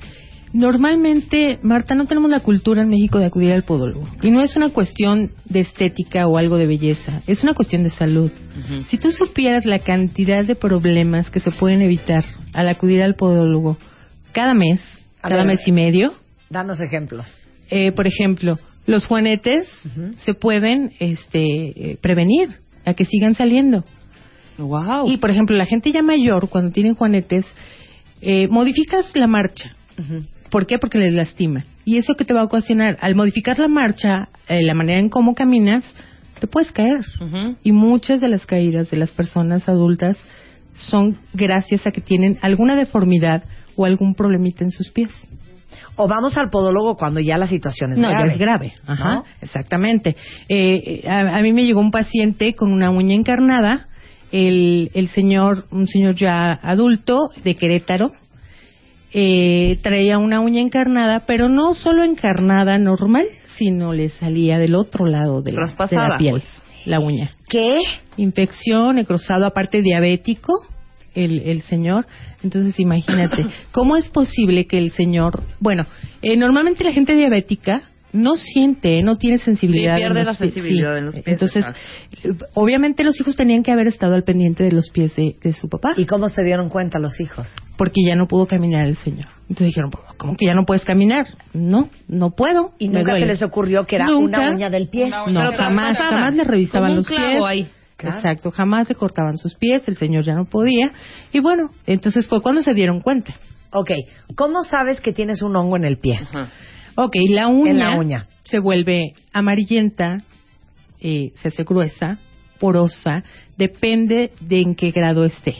Normalmente, 0.52 1.58
Marta, 1.62 1.94
no 1.94 2.04
tenemos 2.06 2.30
la 2.30 2.40
cultura 2.40 2.82
en 2.82 2.88
México 2.90 3.18
de 3.18 3.24
acudir 3.26 3.52
al 3.52 3.64
podólogo. 3.64 4.06
Y 4.22 4.30
no 4.30 4.42
es 4.42 4.54
una 4.54 4.68
cuestión 4.70 5.30
de 5.46 5.60
estética 5.60 6.26
o 6.26 6.36
algo 6.36 6.56
de 6.58 6.66
belleza, 6.66 7.22
es 7.26 7.42
una 7.42 7.54
cuestión 7.54 7.82
de 7.82 7.90
salud. 7.90 8.30
Si 8.88 8.98
tú 8.98 9.10
supieras 9.12 9.64
la 9.64 9.78
cantidad 9.78 10.44
de 10.44 10.54
problemas 10.54 11.30
que 11.30 11.40
se 11.40 11.50
pueden 11.50 11.80
evitar 11.82 12.24
al 12.52 12.68
acudir 12.68 13.02
al 13.02 13.14
podólogo 13.14 13.78
cada 14.32 14.54
mes, 14.54 14.80
A 15.22 15.28
cada 15.28 15.36
ver. 15.42 15.46
mes 15.46 15.66
y 15.66 15.72
medio, 15.72 16.12
Danos 16.50 16.80
ejemplos. 16.80 17.26
eh, 17.70 17.92
por 17.92 18.06
ejemplo, 18.06 18.58
los 18.86 19.06
juanetes 19.06 19.66
se 20.24 20.34
pueden 20.34 20.92
este, 21.00 21.42
eh, 21.92 21.96
prevenir 22.00 22.48
a 22.84 22.94
que 22.94 23.04
sigan 23.04 23.34
saliendo. 23.34 23.84
Wow. 24.58 25.08
Y, 25.10 25.16
por 25.16 25.30
ejemplo, 25.30 25.56
la 25.56 25.66
gente 25.66 25.92
ya 25.92 26.02
mayor, 26.02 26.48
cuando 26.50 26.72
tienen 26.72 26.94
juanetes, 26.94 27.46
eh, 28.20 28.48
modificas 28.48 29.10
la 29.16 29.26
marcha. 29.26 29.74
¿Por 30.52 30.66
qué? 30.66 30.78
Porque 30.78 30.98
les 30.98 31.14
lastima. 31.14 31.62
¿Y 31.86 31.96
eso 31.96 32.14
que 32.14 32.26
te 32.26 32.34
va 32.34 32.42
a 32.42 32.44
ocasionar? 32.44 32.98
Al 33.00 33.14
modificar 33.16 33.58
la 33.58 33.68
marcha, 33.68 34.28
eh, 34.48 34.62
la 34.62 34.74
manera 34.74 35.00
en 35.00 35.08
cómo 35.08 35.34
caminas, 35.34 35.82
te 36.38 36.46
puedes 36.46 36.70
caer. 36.72 37.00
Ujú. 37.20 37.56
Y 37.64 37.72
muchas 37.72 38.20
de 38.20 38.28
las 38.28 38.44
caídas 38.44 38.90
de 38.90 38.98
las 38.98 39.10
personas 39.12 39.66
adultas 39.66 40.18
son 40.74 41.18
gracias 41.32 41.86
a 41.86 41.90
que 41.90 42.02
tienen 42.02 42.38
alguna 42.42 42.76
deformidad 42.76 43.44
o 43.76 43.86
algún 43.86 44.14
problemita 44.14 44.62
en 44.62 44.70
sus 44.70 44.90
pies. 44.90 45.10
O 45.96 46.06
vamos 46.06 46.36
al 46.36 46.50
podólogo 46.50 46.96
cuando 46.96 47.20
ya 47.20 47.38
la 47.38 47.46
situación 47.46 47.92
es 47.92 47.98
no, 47.98 48.08
grave. 48.10 48.28
ya 48.28 48.32
es 48.34 48.38
grave. 48.38 48.72
Ajá, 48.86 49.14
¿No? 49.14 49.24
exactamente. 49.40 50.16
Eh, 50.50 51.02
a, 51.08 51.38
a 51.38 51.42
mí 51.42 51.52
me 51.54 51.64
llegó 51.64 51.80
un 51.80 51.90
paciente 51.90 52.54
con 52.54 52.72
una 52.72 52.90
uña 52.90 53.14
encarnada. 53.14 53.88
El, 54.30 54.90
el 54.94 55.08
señor, 55.08 55.66
un 55.70 55.86
señor 55.88 56.14
ya 56.14 56.52
adulto 56.62 57.28
de 57.44 57.54
Querétaro, 57.54 58.12
eh, 59.12 59.78
traía 59.82 60.18
una 60.18 60.40
uña 60.40 60.60
encarnada, 60.60 61.24
pero 61.26 61.48
no 61.48 61.74
solo 61.74 62.02
encarnada 62.02 62.78
normal, 62.78 63.26
sino 63.56 63.92
le 63.92 64.08
salía 64.08 64.58
del 64.58 64.74
otro 64.74 65.06
lado 65.06 65.42
de 65.42 65.52
la, 65.52 65.74
de 65.88 65.96
la 65.96 66.18
piel, 66.18 66.32
pues. 66.32 66.62
la 66.86 67.00
uña. 67.00 67.30
¿Qué? 67.48 67.80
Infección, 68.16 68.96
necrosado, 68.96 69.46
aparte 69.46 69.82
diabético, 69.82 70.66
el, 71.14 71.40
el 71.40 71.62
señor. 71.62 72.06
Entonces, 72.42 72.80
imagínate, 72.80 73.46
¿cómo 73.72 73.96
es 73.96 74.08
posible 74.08 74.66
que 74.66 74.78
el 74.78 74.92
señor... 74.92 75.42
Bueno, 75.60 75.84
eh, 76.22 76.36
normalmente 76.36 76.84
la 76.84 76.92
gente 76.92 77.14
diabética 77.14 77.82
no 78.12 78.36
siente, 78.36 79.02
no 79.02 79.16
tiene 79.16 79.38
sensibilidad. 79.38 79.96
Sí, 79.96 80.02
pierde 80.02 80.20
en 80.20 80.26
los 80.26 80.34
la 80.34 80.38
pies. 80.38 80.54
sensibilidad 80.54 80.92
Sí. 80.94 80.98
en 80.98 81.04
los 81.06 81.14
pies, 81.14 81.26
Entonces, 81.26 81.64
exacto. 81.64 82.46
obviamente 82.54 83.04
los 83.04 83.18
hijos 83.20 83.36
tenían 83.36 83.62
que 83.62 83.72
haber 83.72 83.86
estado 83.88 84.14
al 84.14 84.22
pendiente 84.24 84.62
de 84.64 84.72
los 84.72 84.90
pies 84.90 85.14
de, 85.16 85.36
de 85.42 85.52
su 85.52 85.68
papá, 85.68 85.94
¿Y 85.96 86.06
cómo 86.06 86.28
se 86.28 86.42
dieron 86.42 86.68
cuenta 86.68 86.98
los 86.98 87.20
hijos? 87.20 87.48
porque 87.78 88.02
ya 88.06 88.14
no 88.14 88.26
pudo 88.28 88.46
caminar 88.46 88.86
el 88.86 88.96
señor. 88.96 89.26
Entonces 89.42 89.66
dijeron, 89.68 89.90
¿cómo 90.18 90.36
que 90.36 90.46
ya 90.46 90.54
no 90.54 90.64
puedes 90.64 90.84
caminar? 90.84 91.26
No, 91.52 91.90
no 92.08 92.30
puedo. 92.30 92.72
Y 92.78 92.88
nunca 92.88 93.12
se 93.12 93.18
duele". 93.18 93.26
les 93.26 93.42
ocurrió 93.42 93.84
que 93.84 93.96
era 93.96 94.06
Nunca. 94.06 94.38
una 94.40 94.50
uña 94.52 94.70
del 94.70 94.88
pie. 94.88 95.08
No, 95.08 95.24
Pero 95.26 95.52
jamás, 95.56 95.96
jamás 95.98 96.34
le 96.34 96.44
revisaban 96.44 96.88
Como 96.88 96.92
un 96.92 96.96
los 96.98 97.06
clavo 97.08 97.28
pies. 97.30 97.42
ahí. 97.44 97.68
Claro. 97.96 98.16
Exacto, 98.16 98.50
jamás 98.50 98.88
le 98.88 98.94
cortaban 98.96 99.38
sus 99.38 99.54
pies, 99.54 99.86
el 99.86 99.96
señor 99.96 100.24
ya 100.24 100.34
no 100.34 100.44
podía. 100.46 100.90
Y 101.32 101.40
bueno, 101.40 101.70
entonces 101.86 102.26
fue 102.26 102.40
cuando 102.42 102.62
se 102.62 102.74
dieron 102.74 103.00
cuenta. 103.00 103.34
Ok, 103.72 103.90
¿cómo 104.34 104.64
sabes 104.64 105.00
que 105.00 105.12
tienes 105.12 105.40
un 105.40 105.54
hongo 105.56 105.76
en 105.76 105.84
el 105.84 105.98
pie? 105.98 106.18
Ajá. 106.20 106.50
Ok, 106.94 107.14
la 107.30 107.48
uña, 107.48 107.70
En 107.70 107.78
la 107.78 107.96
uña. 107.98 108.26
se 108.44 108.58
vuelve 108.58 109.14
amarillenta, 109.32 110.18
eh, 111.00 111.32
se 111.36 111.48
hace 111.48 111.64
gruesa, 111.64 112.18
porosa, 112.60 113.22
depende 113.56 114.30
de 114.40 114.60
en 114.60 114.74
qué 114.74 114.90
grado 114.90 115.24
esté. 115.24 115.54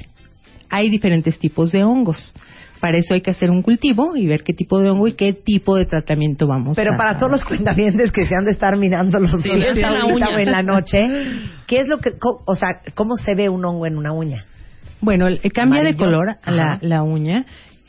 Hay 0.71 0.89
diferentes 0.91 1.39
tipos 1.39 1.73
de 1.73 1.83
hongos. 1.85 2.33
Para 2.81 2.99
eso 2.99 3.15
hay 3.15 3.21
que 3.21 3.31
hacer 3.31 3.49
un 3.51 3.63
cultivo 3.63 4.17
y 4.17 4.27
ver 4.27 4.43
qué 4.43 4.53
tipo 4.53 4.81
de 4.81 4.91
hongo 4.91 5.07
y 5.07 5.13
qué 5.13 5.33
tipo 5.33 5.77
de 5.77 5.87
tratamiento 5.87 6.49
vamos 6.49 6.75
Pero 6.77 6.95
a 6.95 6.97
para 6.97 7.17
todos 7.17 7.31
los 7.31 7.45
cuentavientes 7.45 8.11
que 8.11 8.25
se 8.25 8.35
han 8.35 8.45
de 8.45 8.51
estar 8.51 8.77
mirando 8.77 9.21
los 9.21 9.41
Sí, 9.41 9.51
pies 9.51 9.77
esa 9.77 9.91
la 9.91 10.05
uña. 10.07 10.29
o 10.35 10.39
en 10.39 10.51
la 10.51 10.63
noche, 10.65 10.99
¿qué 11.69 11.79
es 11.79 11.89
lo 11.89 11.99
que, 11.99 12.13
o 12.45 12.55
sea, 12.57 12.81
cómo 12.95 13.17
se 13.17 13.37
ve 13.37 13.49
un 13.49 13.65
hongo 13.65 13.87
en 13.87 13.97
una 13.97 14.13
uña? 14.13 14.47
Bueno, 15.01 15.29
el- 15.29 15.41
cambia 15.53 15.83
de 15.83 15.91
Amarillo. 15.91 16.05
color 16.05 16.37
a 16.43 16.51
la, 16.51 16.79
la 16.81 17.03
uña. 17.05 17.45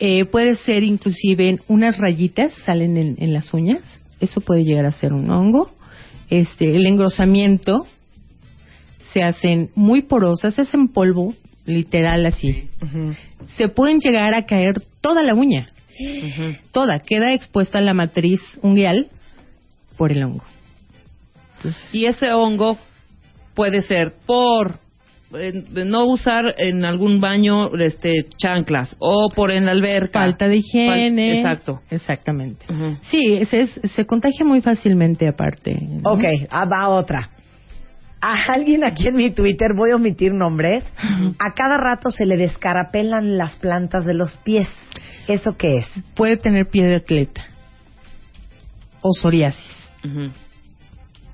Eh, 0.06 0.26
puede 0.26 0.58
ser 0.58 0.84
inclusive 0.84 1.60
unas 1.70 1.98
rayitas 1.98 2.52
salen 2.66 2.98
en, 2.98 3.16
en 3.20 3.32
las 3.32 3.54
uñas. 3.54 3.80
Eso 4.20 4.42
puede 4.42 4.66
llegar 4.66 4.86
a 4.86 4.92
ser 4.92 5.14
un 5.14 5.30
hongo. 5.30 5.72
Este, 6.30 6.76
el 6.76 6.86
engrosamiento 6.86 7.88
se 9.14 9.24
hacen 9.24 9.70
muy 9.76 10.02
porosas, 10.02 10.56
se 10.56 10.64
hacen 10.64 10.90
polvo 10.90 11.34
literal 11.66 12.26
así. 12.26 12.68
Se 13.56 13.70
pueden 13.70 14.00
llegar 14.00 14.34
a 14.34 14.46
caer 14.46 14.82
toda 15.00 15.24
la 15.24 15.36
uña, 15.36 15.68
toda, 16.74 17.00
queda 17.00 17.34
expuesta 17.34 17.80
la 17.80 17.94
matriz 17.94 18.42
unguial 18.62 19.08
por 19.96 20.12
el 20.12 20.22
hongo. 20.22 20.44
Y 21.94 22.08
ese 22.08 22.34
hongo 22.34 22.78
puede 23.54 23.84
ser 23.84 24.16
por 24.26 24.83
eh, 25.40 25.54
no 25.86 26.06
usar 26.06 26.56
en 26.58 26.86
algún 26.86 27.20
baño 27.22 27.74
este 27.76 28.28
chanclas 28.38 28.96
o 29.00 29.30
por 29.34 29.52
en 29.52 29.66
la 29.66 29.72
alberca. 29.72 30.20
Falta 30.22 30.48
de 30.48 30.58
higiene. 30.58 31.10
Fal- 31.34 31.38
exacto. 31.38 31.82
Exactamente. 31.90 32.66
Sí, 33.10 33.38
es- 33.40 33.54
es- 33.54 33.80
se 33.96 34.06
contagia 34.06 34.46
muy 34.46 34.62
fácilmente 34.62 35.28
aparte. 35.28 35.78
¿no? 35.82 36.12
Ok, 36.12 36.24
ah, 36.50 36.66
va 36.66 36.90
otra. 36.90 37.30
A 38.22 38.36
alguien 38.54 38.86
aquí 38.86 39.08
en 39.08 39.16
mi 39.16 39.32
Twitter, 39.32 39.70
voy 39.76 39.92
a 39.92 39.96
omitir 39.98 40.34
nombres, 40.34 40.86
a 41.40 41.54
cada 41.54 41.76
rato 41.78 42.10
se 42.10 42.26
le 42.26 42.38
descarapelan 42.38 43.38
las 43.38 43.58
plantas 43.58 44.06
de 44.06 44.14
los 44.14 44.38
pies. 44.46 44.68
¿Eso 45.28 45.58
qué 45.58 45.78
es? 45.80 45.88
Puede 46.16 46.38
tener 46.38 46.68
pie 46.70 46.86
de 46.86 46.96
atleta 46.96 47.44
o 49.02 49.10
psoriasis. 49.14 49.76
Ujú. 50.06 50.32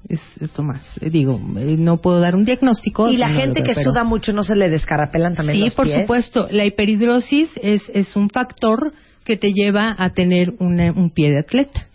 Es 0.09 0.19
esto 0.41 0.63
más. 0.63 0.83
Eh, 1.01 1.09
Digo, 1.11 1.39
eh, 1.57 1.75
no 1.77 1.97
puedo 2.01 2.19
dar 2.19 2.35
un 2.35 2.43
diagnóstico. 2.43 3.09
Y 3.09 3.17
la 3.17 3.29
gente 3.29 3.61
que 3.63 3.73
suda 3.75 4.03
mucho 4.03 4.33
no 4.33 4.43
se 4.43 4.55
le 4.55 4.67
descarapelan 4.69 5.35
también 5.35 5.57
Sí, 5.59 5.63
los 5.65 5.75
por 5.75 5.87
supuesto. 5.87 6.47
La 6.49 6.65
hiperhidrosis 6.65 7.51
es, 7.61 7.83
es 7.93 8.15
un 8.15 8.29
factor 8.29 8.91
que 9.23 9.37
te 9.37 9.51
lleva 9.53 9.95
a 9.97 10.09
tener 10.09 10.53
una- 10.59 10.91
un 10.91 11.11
pie 11.11 11.29
de 11.29 11.39
atleta. 11.39 11.85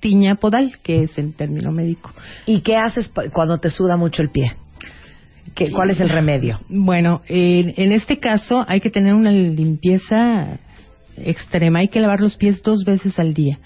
Tiña 0.00 0.36
podal, 0.36 0.78
que 0.82 1.02
es 1.02 1.16
el 1.18 1.34
término 1.34 1.70
médico. 1.70 2.10
¿Y 2.46 2.60
qué 2.60 2.76
haces 2.76 3.12
cuando 3.32 3.58
te 3.58 3.68
suda 3.70 3.96
mucho 3.98 4.22
el 4.22 4.30
pie? 4.30 4.52
¿Qué, 5.54 5.70
¿Cuál 5.70 5.90
es 5.90 6.00
el 6.00 6.08
remedio? 6.08 6.60
Bueno, 6.68 7.20
en, 7.28 7.74
en 7.76 7.92
este 7.92 8.18
caso 8.18 8.64
hay 8.66 8.80
que 8.80 8.90
tener 8.90 9.12
una 9.14 9.30
limpieza 9.30 10.58
extrema. 11.16 11.80
Hay 11.80 11.88
que 11.88 12.00
lavar 12.00 12.20
los 12.20 12.36
pies 12.36 12.62
dos 12.62 12.84
veces 12.84 13.18
al 13.18 13.34
día. 13.34 13.58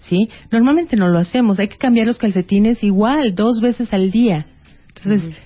¿Sí? 0.00 0.28
Normalmente 0.50 0.96
no 0.96 1.08
lo 1.08 1.18
hacemos. 1.18 1.58
Hay 1.58 1.68
que 1.68 1.76
cambiar 1.76 2.06
los 2.06 2.18
calcetines 2.18 2.82
igual, 2.84 3.34
dos 3.34 3.60
veces 3.60 3.92
al 3.92 4.10
día. 4.10 4.46
Entonces, 4.96 5.36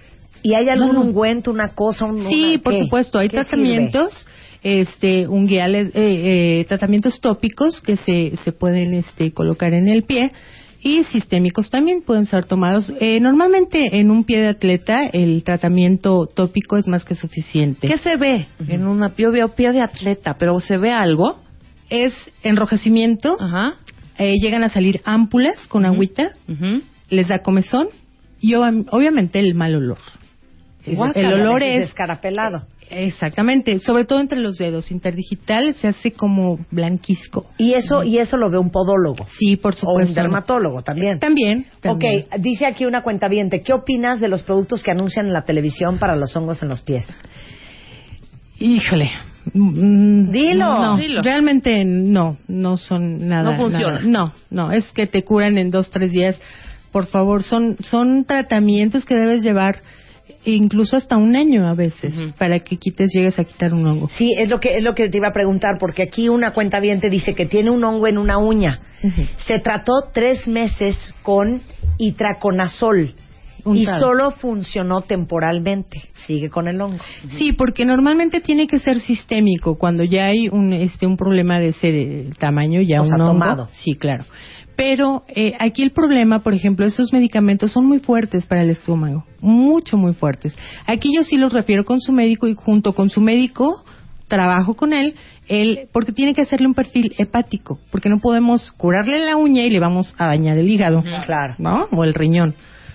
¿Y 0.44 0.54
hay 0.54 0.68
algún 0.68 0.88
No, 0.88 0.92
no. 0.94 1.00
ungüento, 1.02 1.52
una 1.52 1.68
cosa? 1.68 2.04
un- 2.04 2.28
Sí, 2.28 2.54
una- 2.54 2.62
por 2.62 2.72
qué? 2.72 2.80
supuesto, 2.80 3.18
hay 3.20 3.28
¿Qué 3.28 3.36
tratamientos, 3.36 4.26
este, 4.64 5.28
unguiales, 5.28 5.88
eh, 5.94 6.60
eh, 6.60 6.64
tratamientos 6.68 7.20
tópicos 7.20 7.80
que 7.80 7.96
se, 7.96 8.32
se 8.42 8.50
pueden 8.52 8.92
este, 8.94 9.32
colocar 9.32 9.72
en 9.72 9.86
el 9.88 10.02
pie 10.02 10.30
y 10.82 11.04
sistémicos 11.04 11.70
también 11.70 12.02
pueden 12.04 12.26
ser 12.26 12.44
tomados. 12.44 12.92
Eh, 12.98 13.20
normalmente 13.20 14.00
en 14.00 14.10
un 14.10 14.24
pie 14.24 14.40
de 14.42 14.48
atleta 14.48 15.04
el 15.12 15.44
tratamiento 15.44 16.26
tópico 16.34 16.76
es 16.76 16.88
más 16.88 17.04
que 17.04 17.14
suficiente. 17.14 17.86
¿Qué 17.86 17.98
se 17.98 18.16
ve 18.16 18.46
en 18.68 18.88
una 18.88 19.14
yo 19.16 19.30
veo 19.30 19.48
pie 19.54 19.70
de 19.70 19.80
atleta, 19.80 20.36
pero 20.38 20.58
se 20.58 20.76
ve 20.76 20.90
algo? 20.90 21.38
Es 21.88 22.14
enrojecimiento, 22.42 23.36
Ajá. 23.38 23.74
Eh, 24.18 24.36
llegan 24.40 24.62
a 24.64 24.68
salir 24.68 25.00
ámpulas 25.04 25.66
con 25.68 25.84
agüita, 25.86 26.32
Ujú. 26.48 26.82
les 27.10 27.28
da 27.28 27.40
comezón 27.40 27.88
y 28.40 28.52
ob- 28.52 28.86
obviamente 28.90 29.38
el 29.40 29.54
mal 29.54 29.74
olor. 29.74 29.98
Es- 30.84 30.96
Guácala, 30.96 31.28
el 31.28 31.40
olor 31.40 31.62
es 31.62 31.74
es 31.74 31.80
descarapelado. 31.88 32.66
Exactamente, 32.94 33.78
sobre 33.78 34.04
todo 34.04 34.20
entre 34.20 34.38
los 34.38 34.58
dedos. 34.58 34.90
Interdigital 34.90 35.72
se 35.76 35.88
hace 35.88 36.12
como 36.12 36.58
blanquisco. 36.70 37.46
Y 37.56 37.72
eso, 37.72 38.02
y 38.02 38.18
eso 38.18 38.36
lo 38.36 38.50
ve 38.50 38.58
un 38.58 38.68
podólogo. 38.70 39.24
Sí, 39.38 39.56
por 39.56 39.72
O 39.72 39.78
supuesto. 39.78 40.10
un 40.10 40.14
dermatólogo 40.14 40.82
también. 40.82 41.18
También. 41.18 41.66
también. 41.80 42.26
Ok, 42.30 42.34
dice 42.40 42.66
aquí 42.66 42.84
una 42.84 43.02
cuenta 43.02 43.30
¿qué 43.62 43.72
opinas 43.72 44.20
de 44.20 44.28
los 44.28 44.42
productos 44.42 44.82
que 44.82 44.90
anuncian 44.90 45.24
en 45.26 45.32
la 45.32 45.42
televisión 45.44 45.96
para 45.98 46.16
los 46.16 46.36
hongos 46.36 46.62
en 46.62 46.68
los 46.68 46.82
pies? 46.82 47.06
Híjole. 48.60 49.10
Mm, 49.52 50.30
Dilo. 50.30 50.64
No, 50.78 50.96
Dilo. 50.96 51.22
realmente 51.22 51.84
no, 51.84 52.36
no 52.48 52.76
son 52.76 53.26
nada. 53.28 53.52
No 53.52 53.56
funciona. 53.56 54.00
nada. 54.00 54.06
No, 54.06 54.32
no, 54.50 54.72
es 54.72 54.86
que 54.92 55.06
te 55.06 55.24
curan 55.24 55.58
en 55.58 55.70
dos, 55.70 55.90
tres 55.90 56.12
días. 56.12 56.40
Por 56.90 57.06
favor, 57.06 57.42
son, 57.42 57.76
son 57.80 58.24
tratamientos 58.24 59.04
que 59.04 59.14
debes 59.14 59.42
llevar 59.42 59.80
incluso 60.44 60.96
hasta 60.96 61.16
un 61.16 61.36
año 61.36 61.68
a 61.68 61.74
veces 61.74 62.12
para 62.36 62.58
que 62.60 62.76
quites, 62.76 63.10
llegues 63.14 63.38
a 63.38 63.44
quitar 63.44 63.72
un 63.72 63.86
hongo. 63.86 64.10
Sí, 64.16 64.32
es 64.36 64.48
lo 64.48 64.60
que 64.60 64.76
es 64.76 64.84
lo 64.84 64.94
que 64.94 65.08
te 65.08 65.16
iba 65.16 65.28
a 65.28 65.32
preguntar, 65.32 65.76
porque 65.78 66.02
aquí 66.02 66.28
una 66.28 66.52
cuenta 66.52 66.80
te 66.80 67.08
dice 67.08 67.34
que 67.34 67.46
tiene 67.46 67.70
un 67.70 67.82
hongo 67.84 68.06
en 68.08 68.18
una 68.18 68.38
uña. 68.38 68.80
Se 69.46 69.58
trató 69.58 69.92
tres 70.12 70.46
meses 70.48 71.14
con 71.22 71.60
itraconazol 71.98 73.14
y 73.66 73.84
solo 73.86 74.30
funcionó 74.32 75.02
temporalmente. 75.02 76.02
Sigue 76.26 76.50
con 76.50 76.68
el 76.68 76.80
hongo. 76.80 76.98
Sí, 77.38 77.52
porque 77.52 77.84
normalmente 77.84 78.40
tiene 78.40 78.66
que 78.66 78.78
ser 78.78 79.00
sistémico 79.00 79.76
cuando 79.78 80.04
ya 80.04 80.26
hay 80.26 80.48
un 80.48 80.72
este 80.72 81.06
un 81.06 81.16
problema 81.16 81.58
de 81.58 81.68
ese 81.68 82.30
tamaño, 82.38 82.80
ya 82.80 83.00
O 83.00 83.04
sea, 83.04 83.14
un 83.16 83.20
hongo. 83.22 83.32
tomado. 83.32 83.68
Sí, 83.72 83.94
claro. 83.94 84.24
Pero 84.74 85.24
eh, 85.28 85.52
aquí 85.58 85.82
el 85.82 85.92
problema, 85.92 86.42
por 86.42 86.54
ejemplo, 86.54 86.86
esos 86.86 87.12
medicamentos 87.12 87.72
son 87.72 87.86
muy 87.86 87.98
fuertes 87.98 88.46
para 88.46 88.62
el 88.62 88.70
estómago, 88.70 89.24
mucho, 89.40 89.96
muy 89.96 90.14
fuertes. 90.14 90.56
Aquí 90.86 91.10
yo 91.14 91.22
sí 91.24 91.36
los 91.36 91.52
refiero 91.52 91.84
con 91.84 92.00
su 92.00 92.12
médico 92.12 92.48
y 92.48 92.54
junto 92.54 92.94
con 92.94 93.10
su 93.10 93.20
médico 93.20 93.84
trabajo 94.28 94.74
con 94.74 94.94
él, 94.94 95.14
él 95.46 95.88
porque 95.92 96.10
tiene 96.12 96.32
que 96.32 96.40
hacerle 96.40 96.66
un 96.66 96.72
perfil 96.72 97.14
hepático, 97.18 97.78
porque 97.90 98.08
no 98.08 98.18
podemos 98.18 98.72
curarle 98.72 99.18
la 99.26 99.36
uña 99.36 99.62
y 99.64 99.68
le 99.70 99.78
vamos 99.78 100.14
a 100.16 100.26
dañar 100.26 100.56
el 100.56 100.70
hígado, 100.70 101.02
Claro. 101.26 101.54
¿no? 101.58 101.86
O 101.92 102.02
el 102.02 102.14
riñón. 102.14 102.54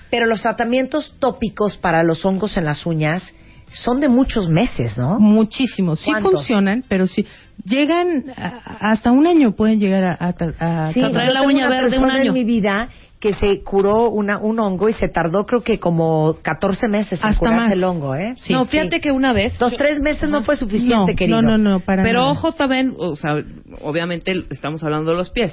Pero 0.09 0.25
los 0.25 0.41
tratamientos 0.41 1.15
tópicos 1.19 1.77
para 1.77 2.03
los 2.03 2.23
hongos 2.25 2.55
en 2.57 2.65
las 2.65 2.85
uñas 2.85 3.35
son 3.71 3.99
de 3.99 4.07
muchos 4.07 4.49
meses, 4.49 4.97
¿no? 4.97 5.19
Muchísimos. 5.19 5.99
Sí 5.99 6.09
¿Cuántos? 6.11 6.31
funcionan, 6.33 6.83
pero 6.87 7.05
sí. 7.07 7.25
Llegan 7.65 8.25
a- 8.37 8.91
hasta 8.91 9.11
un 9.11 9.27
año 9.27 9.51
pueden 9.55 9.79
llegar 9.79 10.03
a, 10.05 10.13
a, 10.59 10.87
a 10.87 10.93
Sí, 10.93 11.01
la 11.01 11.41
uña 11.43 11.67
una 11.67 11.69
verde 11.69 11.85
un 11.97 12.03
persona 12.03 12.13
año. 12.13 12.27
en 12.29 12.33
mi 12.33 12.43
vida 12.45 12.89
que 13.19 13.33
se 13.33 13.63
curó 13.63 14.09
una, 14.11 14.37
un 14.37 14.59
hongo 14.59 14.87
y 14.89 14.93
se 14.93 15.09
tardó 15.09 15.43
creo 15.43 15.63
que 15.63 15.79
como 15.79 16.35
14 16.41 16.87
meses 16.87 17.19
en 17.19 17.27
Hasta 17.29 17.39
curarse 17.39 17.59
más. 17.61 17.71
el 17.71 17.83
hongo, 17.83 18.13
¿eh? 18.15 18.35
Sí. 18.37 18.53
no, 18.53 18.63
fíjate 18.65 19.01
que 19.01 19.11
una 19.11 19.33
vez. 19.33 19.57
Dos, 19.57 19.75
tres 19.75 19.99
meses 19.99 20.29
no 20.29 20.43
fue 20.43 20.53
no, 20.55 20.59
suficiente, 20.59 21.15
querido. 21.15 21.41
no, 21.41 21.57
no, 21.57 21.69
no, 21.71 21.79
para 21.79 22.03
Pero 22.03 22.19
nada. 22.21 22.31
ojo 22.31 22.51
también, 22.53 22.93
o 22.97 23.15
sea, 23.15 23.43
obviamente 23.81 24.33
estamos 24.51 24.83
hablando 24.83 25.11
de 25.11 25.17
los 25.17 25.31
pies. 25.31 25.51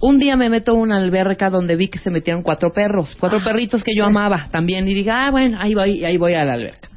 Un 0.00 0.18
día 0.18 0.36
me 0.36 0.48
meto 0.48 0.72
a 0.72 0.74
una 0.74 0.96
alberca 0.96 1.50
donde 1.50 1.76
vi 1.76 1.88
que 1.88 1.98
se 1.98 2.10
metieron 2.10 2.42
cuatro 2.42 2.72
perros, 2.72 3.14
cuatro 3.20 3.38
perritos 3.44 3.84
que 3.84 3.92
yo 3.94 4.04
amaba 4.06 4.48
también. 4.50 4.88
Y 4.88 4.94
dije, 4.94 5.10
ah, 5.10 5.30
bueno, 5.30 5.58
ahí 5.60 5.74
voy, 5.74 6.04
ahí 6.04 6.16
voy 6.16 6.32
a 6.34 6.44
la 6.44 6.54
alberca. 6.54 6.88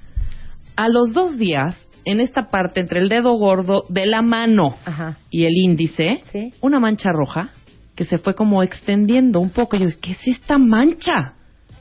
A 0.77 0.88
los 0.88 1.12
dos 1.13 1.38
días, 1.38 1.75
en 2.05 2.22
esta 2.22 2.50
parte 2.50 2.79
entre 2.79 3.00
el 3.01 3.10
dedo 3.10 3.33
gordo 3.38 3.86
de 3.89 4.05
la 4.05 4.22
mano 4.22 4.77
Ajá. 4.86 5.17
y 5.29 5.43
el 5.43 5.51
índice, 5.55 6.22
Sí. 6.31 6.53
una 6.62 6.79
mancha 6.79 7.12
roja 7.12 7.50
que 7.95 8.05
se 8.05 8.17
fue 8.17 8.36
como 8.36 8.63
extendiendo 8.63 9.39
un 9.39 9.50
poco. 9.50 9.75
Yo 9.77 9.86
dije, 9.88 10.00
¿qué 10.01 10.12
es 10.13 10.27
esta 10.27 10.57
mancha? 10.57 11.33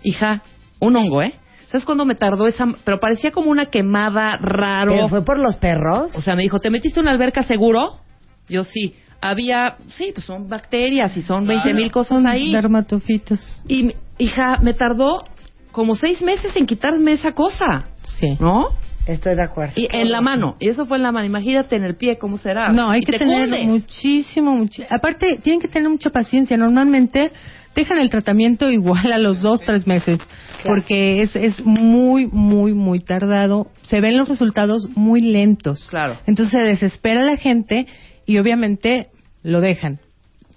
Hija, 0.02 0.42
un 0.80 0.96
hongo, 0.96 1.22
¿eh? 1.22 1.34
¿Sabes 1.68 1.86
cuándo 1.86 2.04
me 2.04 2.16
tardó 2.16 2.46
esa? 2.48 2.66
Pero 2.84 3.00
parecía 3.00 3.30
como 3.30 3.50
una 3.50 3.66
quemada 3.66 4.36
raro. 4.36 4.92
¿Pero 4.92 5.08
fue 5.08 5.24
por 5.24 5.38
los 5.38 5.56
perros? 5.56 6.14
O 6.16 6.20
sea, 6.20 6.34
me 6.34 6.42
dijo, 6.42 6.58
¿te 6.58 6.68
metiste 6.68 7.00
en 7.00 7.06
una 7.06 7.12
alberca 7.12 7.44
seguro? 7.44 8.00
Yo 8.48 8.64
sí. 8.64 8.94
Había, 9.22 9.76
sí, 9.92 10.10
pues 10.14 10.26
son 10.26 10.48
bacterias 10.48 11.16
y 11.16 11.22
son 11.22 11.46
20 11.46 11.72
mil 11.74 11.90
cosas 11.92 12.18
Son 12.18 12.26
ahí. 12.26 12.52
dermatofitos. 12.52 13.62
Y, 13.68 13.84
mi- 13.84 13.94
hija, 14.18 14.58
me 14.60 14.74
tardó 14.74 15.18
como 15.70 15.94
seis 15.96 16.20
meses 16.22 16.54
en 16.56 16.66
quitarme 16.66 17.12
esa 17.12 17.32
cosa, 17.32 17.84
Sí. 18.18 18.26
¿no? 18.40 18.66
Estoy 19.06 19.34
de 19.34 19.42
acuerdo. 19.42 19.72
Y 19.76 19.88
en 19.90 20.10
la 20.12 20.20
mano. 20.20 20.56
Y 20.60 20.68
eso 20.68 20.86
fue 20.86 20.96
en 20.96 21.02
la 21.04 21.10
mano. 21.12 21.26
Imagínate 21.26 21.74
en 21.76 21.84
el 21.84 21.96
pie, 21.96 22.18
¿cómo 22.18 22.36
será? 22.36 22.72
No, 22.72 22.90
hay 22.90 23.00
Y 23.00 23.04
que 23.04 23.12
te 23.12 23.18
tener 23.18 23.66
muchísimo, 23.66 24.52
muchi- 24.54 24.84
Aparte, 24.90 25.38
tienen 25.42 25.60
que 25.60 25.66
tener 25.68 25.88
mucha 25.88 26.10
paciencia. 26.10 26.56
Normalmente 26.56 27.32
dejan 27.74 27.98
el 27.98 28.10
tratamiento 28.10 28.70
igual 28.70 29.12
a 29.12 29.18
los 29.18 29.40
dos, 29.42 29.60
tres 29.62 29.86
meses. 29.88 30.20
Porque 30.64 31.22
es, 31.22 31.34
es 31.34 31.64
muy, 31.64 32.26
muy, 32.26 32.74
muy 32.74 33.00
tardado. 33.00 33.66
Se 33.88 34.00
ven 34.00 34.16
los 34.16 34.28
resultados 34.28 34.88
muy 34.94 35.20
lentos. 35.20 35.86
Claro. 35.90 36.18
Entonces 36.26 36.60
se 36.60 36.66
desespera 36.68 37.22
la 37.24 37.36
gente 37.36 37.86
y 38.26 38.38
obviamente 38.38 39.08
lo 39.42 39.60
dejan. 39.60 40.00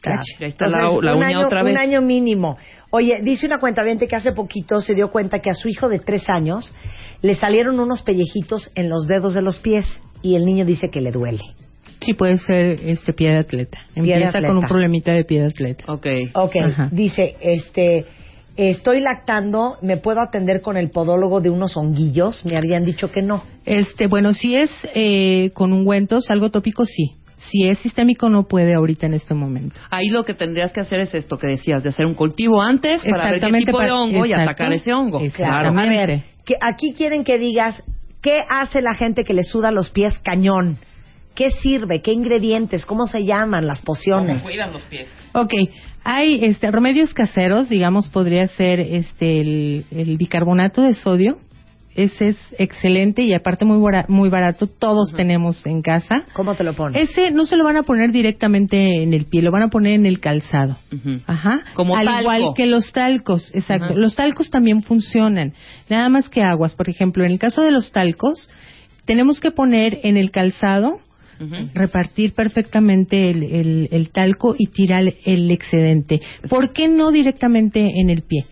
Claro. 0.01 0.22
Ahí 0.39 0.48
está 0.48 0.67
la, 0.67 0.77
Entonces, 0.79 1.03
la 1.03 1.12
un 1.13 1.17
uña 1.17 1.27
año, 1.27 1.45
otra 1.48 1.63
vez. 1.63 1.74
Un 1.74 1.79
año 1.79 2.01
mínimo. 2.01 2.57
Oye, 2.91 3.19
dice 3.24 3.48
una 3.48 3.57
cuenta 3.57 3.84
que 3.84 4.15
hace 4.15 4.34
poquito 4.34 4.79
se 4.81 4.93
dio 4.93 5.10
cuenta 5.10 5.39
que 5.39 5.50
a 5.50 5.53
su 5.53 5.67
hijo 5.67 5.89
de 5.89 6.00
tres 6.00 6.29
años 6.29 6.74
le 7.22 7.36
salieron 7.36 7.79
unos 7.79 8.03
pellejitos 8.03 8.72
en 8.75 8.89
los 8.89 9.07
dedos 9.07 9.34
de 9.34 9.41
los 9.41 9.57
pies 9.60 9.86
y 10.22 10.36
el 10.36 10.45
niño 10.45 10.63
dice 10.65 10.89
que 10.89 11.01
le 11.01 11.12
duele. 11.12 11.41
Sí, 12.01 12.13
puede 12.13 12.38
ser 12.38 12.79
este 12.84 13.13
pie 13.13 13.31
de 13.31 13.39
atleta. 13.39 13.79
Pie 13.95 14.03
de 14.03 14.13
Empieza 14.13 14.41
con 14.41 14.51
un 14.51 14.57
atleta. 14.57 14.67
problemita 14.67 15.13
de 15.13 15.24
pie 15.24 15.39
de 15.41 15.48
atleta. 15.48 15.86
Ok. 15.91 16.07
Ok, 16.36 16.55
Ajá. 16.67 16.89
dice, 16.91 17.36
este, 17.41 18.05
estoy 18.57 19.00
lactando, 19.01 19.77
¿me 19.81 19.98
puedo 19.98 20.22
atender 20.22 20.62
con 20.62 20.77
el 20.77 20.91
podólogo 20.91 21.41
de 21.41 21.50
unos 21.50 21.75
honguillos? 21.77 22.45
Me 22.45 22.57
habían 22.57 22.86
dicho 22.86 23.12
que 23.12 23.22
no. 23.24 23.43
Este, 23.65 24.05
bueno, 24.07 24.34
si 24.34 24.55
es 24.55 24.69
eh, 24.93 25.50
con 25.53 25.74
ungüentos, 25.74 26.29
algo 26.29 26.51
tópico, 26.51 26.86
sí. 26.86 27.15
Si 27.38 27.68
es 27.68 27.80
sistémico, 27.80 28.30
no 28.30 28.48
puede 28.48 28.74
ahorita 28.74 29.06
en 29.06 29.13
este 29.13 29.34
momento. 29.34 29.80
Ahí 29.89 30.10
lo 30.10 30.24
que 30.25 30.34
tendrías 30.34 30.74
que 30.74 30.82
hacer 30.82 31.00
es 31.01 31.13
esto 31.13 31.38
que 31.38 31.48
decías, 31.48 31.84
de 31.84 31.89
hacer 31.89 32.06
un 32.06 32.13
cultivo 32.13 32.62
antes 32.62 33.01
para 33.04 33.32
ver 33.32 33.39
qué 33.39 33.51
tipo 33.60 33.80
de 33.80 33.92
hongo 33.92 34.25
y 34.25 34.34
atacar 34.34 34.74
ese 34.74 34.94
hongo. 34.94 35.20
Claro. 35.34 35.70
A 35.70 35.72
ver, 35.72 35.92
Exactamente. 35.92 36.24
que 36.46 36.56
aquí 36.62 36.94
quieren 36.94 37.24
que 37.24 37.38
digas 37.38 37.84
¿Qué 38.25 38.39
hace 38.50 38.82
la 38.82 38.96
gente 38.96 39.24
que 39.24 39.36
le 39.36 39.44
suda 39.44 39.70
los 39.70 39.92
pies 39.92 40.18
cañón? 40.18 40.80
¿Qué 41.36 41.51
sirve? 41.51 42.01
¿Qué 42.01 42.12
ingredientes? 42.12 42.84
¿Cómo 42.84 43.06
se 43.06 43.24
llaman 43.24 43.68
las 43.68 43.84
pociones? 43.84 44.42
Cuidan 44.42 44.74
los 44.74 44.82
pies. 44.82 45.08
Ok, 45.36 45.54
hay 46.04 46.44
este, 46.44 46.72
remedios 46.72 47.13
caseros, 47.13 47.70
digamos, 47.70 48.10
podría 48.10 48.48
ser 48.48 48.80
este, 48.80 49.42
el, 49.42 49.86
el 49.92 50.18
bicarbonato 50.18 50.82
de 50.82 50.96
sodio. 50.96 51.38
Ese 51.95 52.27
es 52.27 52.37
excelente 52.59 53.21
y 53.23 53.33
aparte 53.33 53.63
muy, 53.65 53.81
bara- 53.81 54.05
muy 54.09 54.27
barato. 54.29 54.67
Todos 54.67 55.13
tenemos 55.15 55.65
en 55.65 55.81
casa. 55.81 56.25
¿Cómo 56.33 56.53
te 56.53 56.63
lo 56.65 56.73
pones? 56.73 57.09
Ese 57.09 57.31
no 57.31 57.45
se 57.45 57.55
lo 57.55 57.63
van 57.63 57.77
a 57.77 57.83
poner 57.83 58.11
directamente 58.11 59.01
en 59.01 59.13
el 59.13 59.25
pie, 59.25 59.41
lo 59.41 59.51
van 59.51 59.63
a 59.63 59.69
poner 59.69 59.93
en 59.93 60.05
el 60.05 60.19
calzado. 60.19 60.77
Ajá. 61.25 61.63
Como 61.73 61.95
Al 61.95 62.05
talco. 62.05 62.21
igual 62.21 62.43
que 62.55 62.65
los 62.65 62.91
talcos, 62.91 63.49
exacto. 63.55 63.95
Los 63.95 64.15
talcos 64.15 64.49
también 64.49 64.81
funcionan. 64.81 65.53
Nada 65.89 66.09
más 66.09 66.27
que 66.29 66.41
aguas. 66.41 66.75
Por 66.75 66.89
ejemplo, 66.89 67.23
en 67.23 67.31
el 67.31 67.39
caso 67.39 67.61
de 67.61 67.71
los 67.71 67.91
talcos, 67.93 68.49
tenemos 69.05 69.39
que 69.39 69.51
poner 69.51 69.99
en 70.03 70.17
el 70.17 70.31
calzado, 70.31 70.99
repartir 71.73 72.33
perfectamente 72.33 73.29
el, 73.29 73.43
el- 73.43 73.89
el 73.91 74.09
talco 74.09 74.55
y 74.57 74.67
tirar 74.67 75.03
el 75.25 75.51
excedente. 75.51 76.21
¿Por 76.49 76.71
qué 76.71 76.87
no 76.87 77.11
directamente 77.11 77.79
en 77.81 78.09
el 78.09 78.21
pie? 78.21 78.45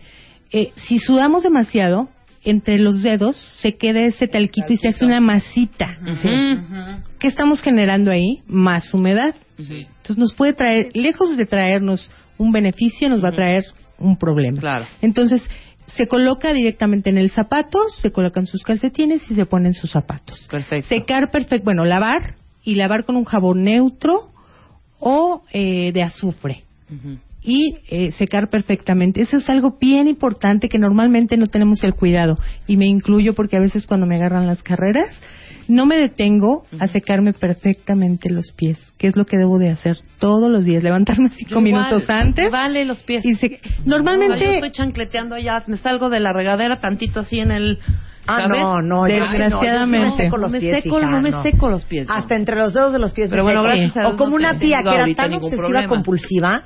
Eh, 0.52 0.70
si 0.86 0.98
sudamos 0.98 1.42
demasiado, 1.42 2.08
entre 2.44 2.78
los 2.78 3.02
dedos 3.02 3.36
se 3.60 3.76
queda 3.76 4.00
ese 4.00 4.28
talquito 4.28 4.72
y 4.72 4.76
se 4.76 4.88
hace 4.88 5.04
una 5.04 5.20
masita. 5.20 5.96
¿sí? 6.22 6.28
Ujú. 6.28 7.02
¿Qué 7.18 7.28
estamos 7.28 7.62
generando 7.62 8.10
ahí? 8.10 8.42
Más 8.46 8.92
humedad. 8.92 9.34
Sí. 9.56 9.86
Entonces 9.86 10.18
nos 10.18 10.34
puede 10.34 10.52
traer, 10.52 10.88
lejos 10.94 11.36
de 11.36 11.46
traernos 11.46 12.10
un 12.36 12.52
beneficio, 12.52 13.08
nos 13.08 13.22
va 13.22 13.30
a 13.30 13.32
traer 13.32 13.64
un 13.98 14.16
problema. 14.16 14.60
Claro. 14.60 14.86
Entonces, 15.00 15.42
se 15.86 16.06
coloca 16.06 16.52
directamente 16.52 17.10
en 17.10 17.18
el 17.18 17.30
zapato, 17.30 17.78
se 17.88 18.10
colocan 18.10 18.46
sus 18.46 18.62
calcetines 18.62 19.30
y 19.30 19.34
se 19.34 19.46
ponen 19.46 19.74
sus 19.74 19.90
zapatos. 19.90 20.46
Perfecto. 20.50 20.88
Secar 20.88 21.30
perfecto, 21.30 21.64
bueno, 21.64 21.84
lavar 21.84 22.34
y 22.62 22.74
lavar 22.74 23.04
con 23.04 23.16
un 23.16 23.24
jabón 23.24 23.62
neutro 23.62 24.30
o 24.98 25.44
eh, 25.52 25.92
de 25.92 26.02
azufre 26.02 26.64
Ujú. 26.90 27.18
Y 27.44 27.76
eh, 27.88 28.10
secar 28.12 28.48
perfectamente. 28.48 29.20
Eso 29.20 29.36
es 29.36 29.48
algo 29.50 29.76
bien 29.78 30.08
importante 30.08 30.68
que 30.68 30.78
normalmente 30.78 31.36
no 31.36 31.46
tenemos 31.46 31.84
el 31.84 31.94
cuidado 31.94 32.36
y 32.66 32.76
me 32.78 32.86
incluyo 32.86 33.34
porque 33.34 33.56
a 33.56 33.60
veces 33.60 33.86
cuando 33.86 34.06
me 34.06 34.16
agarran 34.16 34.46
las 34.46 34.62
carreras 34.62 35.08
no 35.68 35.86
me 35.86 35.96
detengo 35.96 36.64
a 36.78 36.86
secarme 36.88 37.32
perfectamente 37.32 38.30
los 38.30 38.52
pies, 38.52 38.78
que 38.98 39.06
es 39.06 39.16
lo 39.16 39.24
que 39.24 39.38
debo 39.38 39.58
de 39.58 39.70
hacer 39.70 39.96
todos 40.18 40.50
los 40.50 40.64
días, 40.64 40.82
levantarme 40.82 41.30
cinco 41.30 41.60
igual, 41.60 41.64
minutos 41.64 42.04
antes 42.10 42.50
Vale 42.50 42.84
los 42.84 43.02
pies. 43.02 43.24
y 43.24 43.34
se- 43.36 43.48
yo 43.50 43.58
normalmente 43.86 44.54
estoy 44.56 44.72
chancleteando 44.72 45.34
allá, 45.34 45.62
me 45.66 45.78
salgo 45.78 46.10
de 46.10 46.20
la 46.20 46.32
regadera 46.34 46.80
tantito 46.80 47.20
así 47.20 47.40
en 47.40 47.50
el... 47.50 47.78
Ah, 48.26 48.38
¿sabes? 48.40 48.60
no, 48.62 48.80
no, 48.82 49.04
Desgraciadamente. 49.04 50.06
no, 50.08 50.16
me 50.16 50.22
seco 50.22 50.36
los 50.38 50.52
pies, 50.52 50.82
seco- 50.82 50.98
hija, 50.98 51.10
no 51.10 51.20
me 51.20 51.42
seco 51.42 51.68
los 51.68 51.84
pies, 51.84 52.08
no. 52.08 52.14
Hasta 52.14 52.36
entre 52.36 52.56
los 52.56 52.72
dedos 52.72 52.92
de 52.92 52.98
los 52.98 53.12
pies. 53.12 53.28
Pero 53.30 53.42
me 53.44 53.48
bueno, 53.52 53.62
gracias 53.62 53.96
a 53.98 54.00
Dios 54.00 54.14
O 54.14 54.16
como 54.16 54.30
no 54.30 54.36
una 54.36 54.58
tía 54.58 54.78
que 54.82 54.94
era 54.94 55.06
tan 55.14 55.34
obsesiva 55.34 55.62
problema. 55.62 55.88
compulsiva 55.88 56.64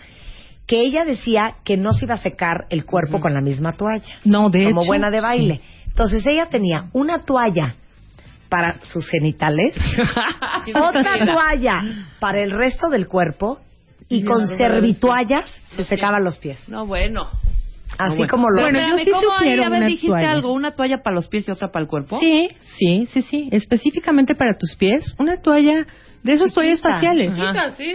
que 0.69 0.81
ella 0.83 1.05
decía 1.05 1.57
que 1.65 1.77
no 1.77 1.91
se 1.93 2.05
iba 2.05 2.15
a 2.15 2.19
secar 2.19 2.67
el 2.71 2.85
cuerpo 2.85 3.19
con 3.21 3.35
la 3.35 3.41
misma 3.41 3.73
toalla. 3.73 4.15
no 4.25 4.51
de 4.51 4.65
como 4.65 4.83
hecho, 4.83 4.87
buena 4.87 5.11
de 5.11 5.21
baile. 5.21 5.55
sí. 5.57 5.63
Entonces 5.89 6.25
ella 6.27 6.47
tenía 6.47 6.85
una 6.93 7.23
toalla 7.23 7.75
para 8.49 8.79
sus 8.85 9.09
genitales, 9.09 9.75
otra 10.75 11.25
toalla 11.25 11.83
para 12.21 12.43
el 12.45 12.53
resto 12.53 12.89
del 12.89 13.07
cuerpo 13.09 13.59
y 14.09 14.23
con 14.25 14.47
servitoallas 14.47 15.45
se 15.77 15.85
secaban 15.85 16.23
los 16.25 16.39
pies. 16.39 16.61
No, 16.69 16.87
bueno. 16.87 17.27
Así 17.99 18.11
No, 18.13 18.17
bueno. 18.17 18.31
como 18.31 18.49
lo 18.51 18.63
Bueno, 18.63 18.79
yo 18.81 18.99
sí 18.99 19.11
¿cómo 19.11 19.33
ahí? 19.33 19.39
sugiero 19.39 19.65
A 19.65 19.69
ver, 19.71 19.79
una 19.79 19.87
dijiste 19.87 20.09
toalla. 20.09 20.31
algo, 20.31 20.53
una 20.53 20.71
toalla 20.73 20.99
para 21.03 21.15
los 21.17 21.27
pies 21.29 21.49
y 21.49 21.51
otra 21.51 21.69
para 21.73 21.83
el 21.83 21.89
cuerpo. 21.89 22.19
Sí, 22.21 22.49
sí, 22.79 23.09
sí, 23.13 23.23
sí, 23.23 23.49
específicamente 23.51 24.35
para 24.35 24.57
tus 24.57 24.77
pies, 24.77 25.15
una 25.19 25.39
toalla 25.39 25.87
de 26.23 26.33
esas 26.35 26.53
toallas 26.55 26.81
faciales. 26.81 27.35
Sí. 27.77 27.95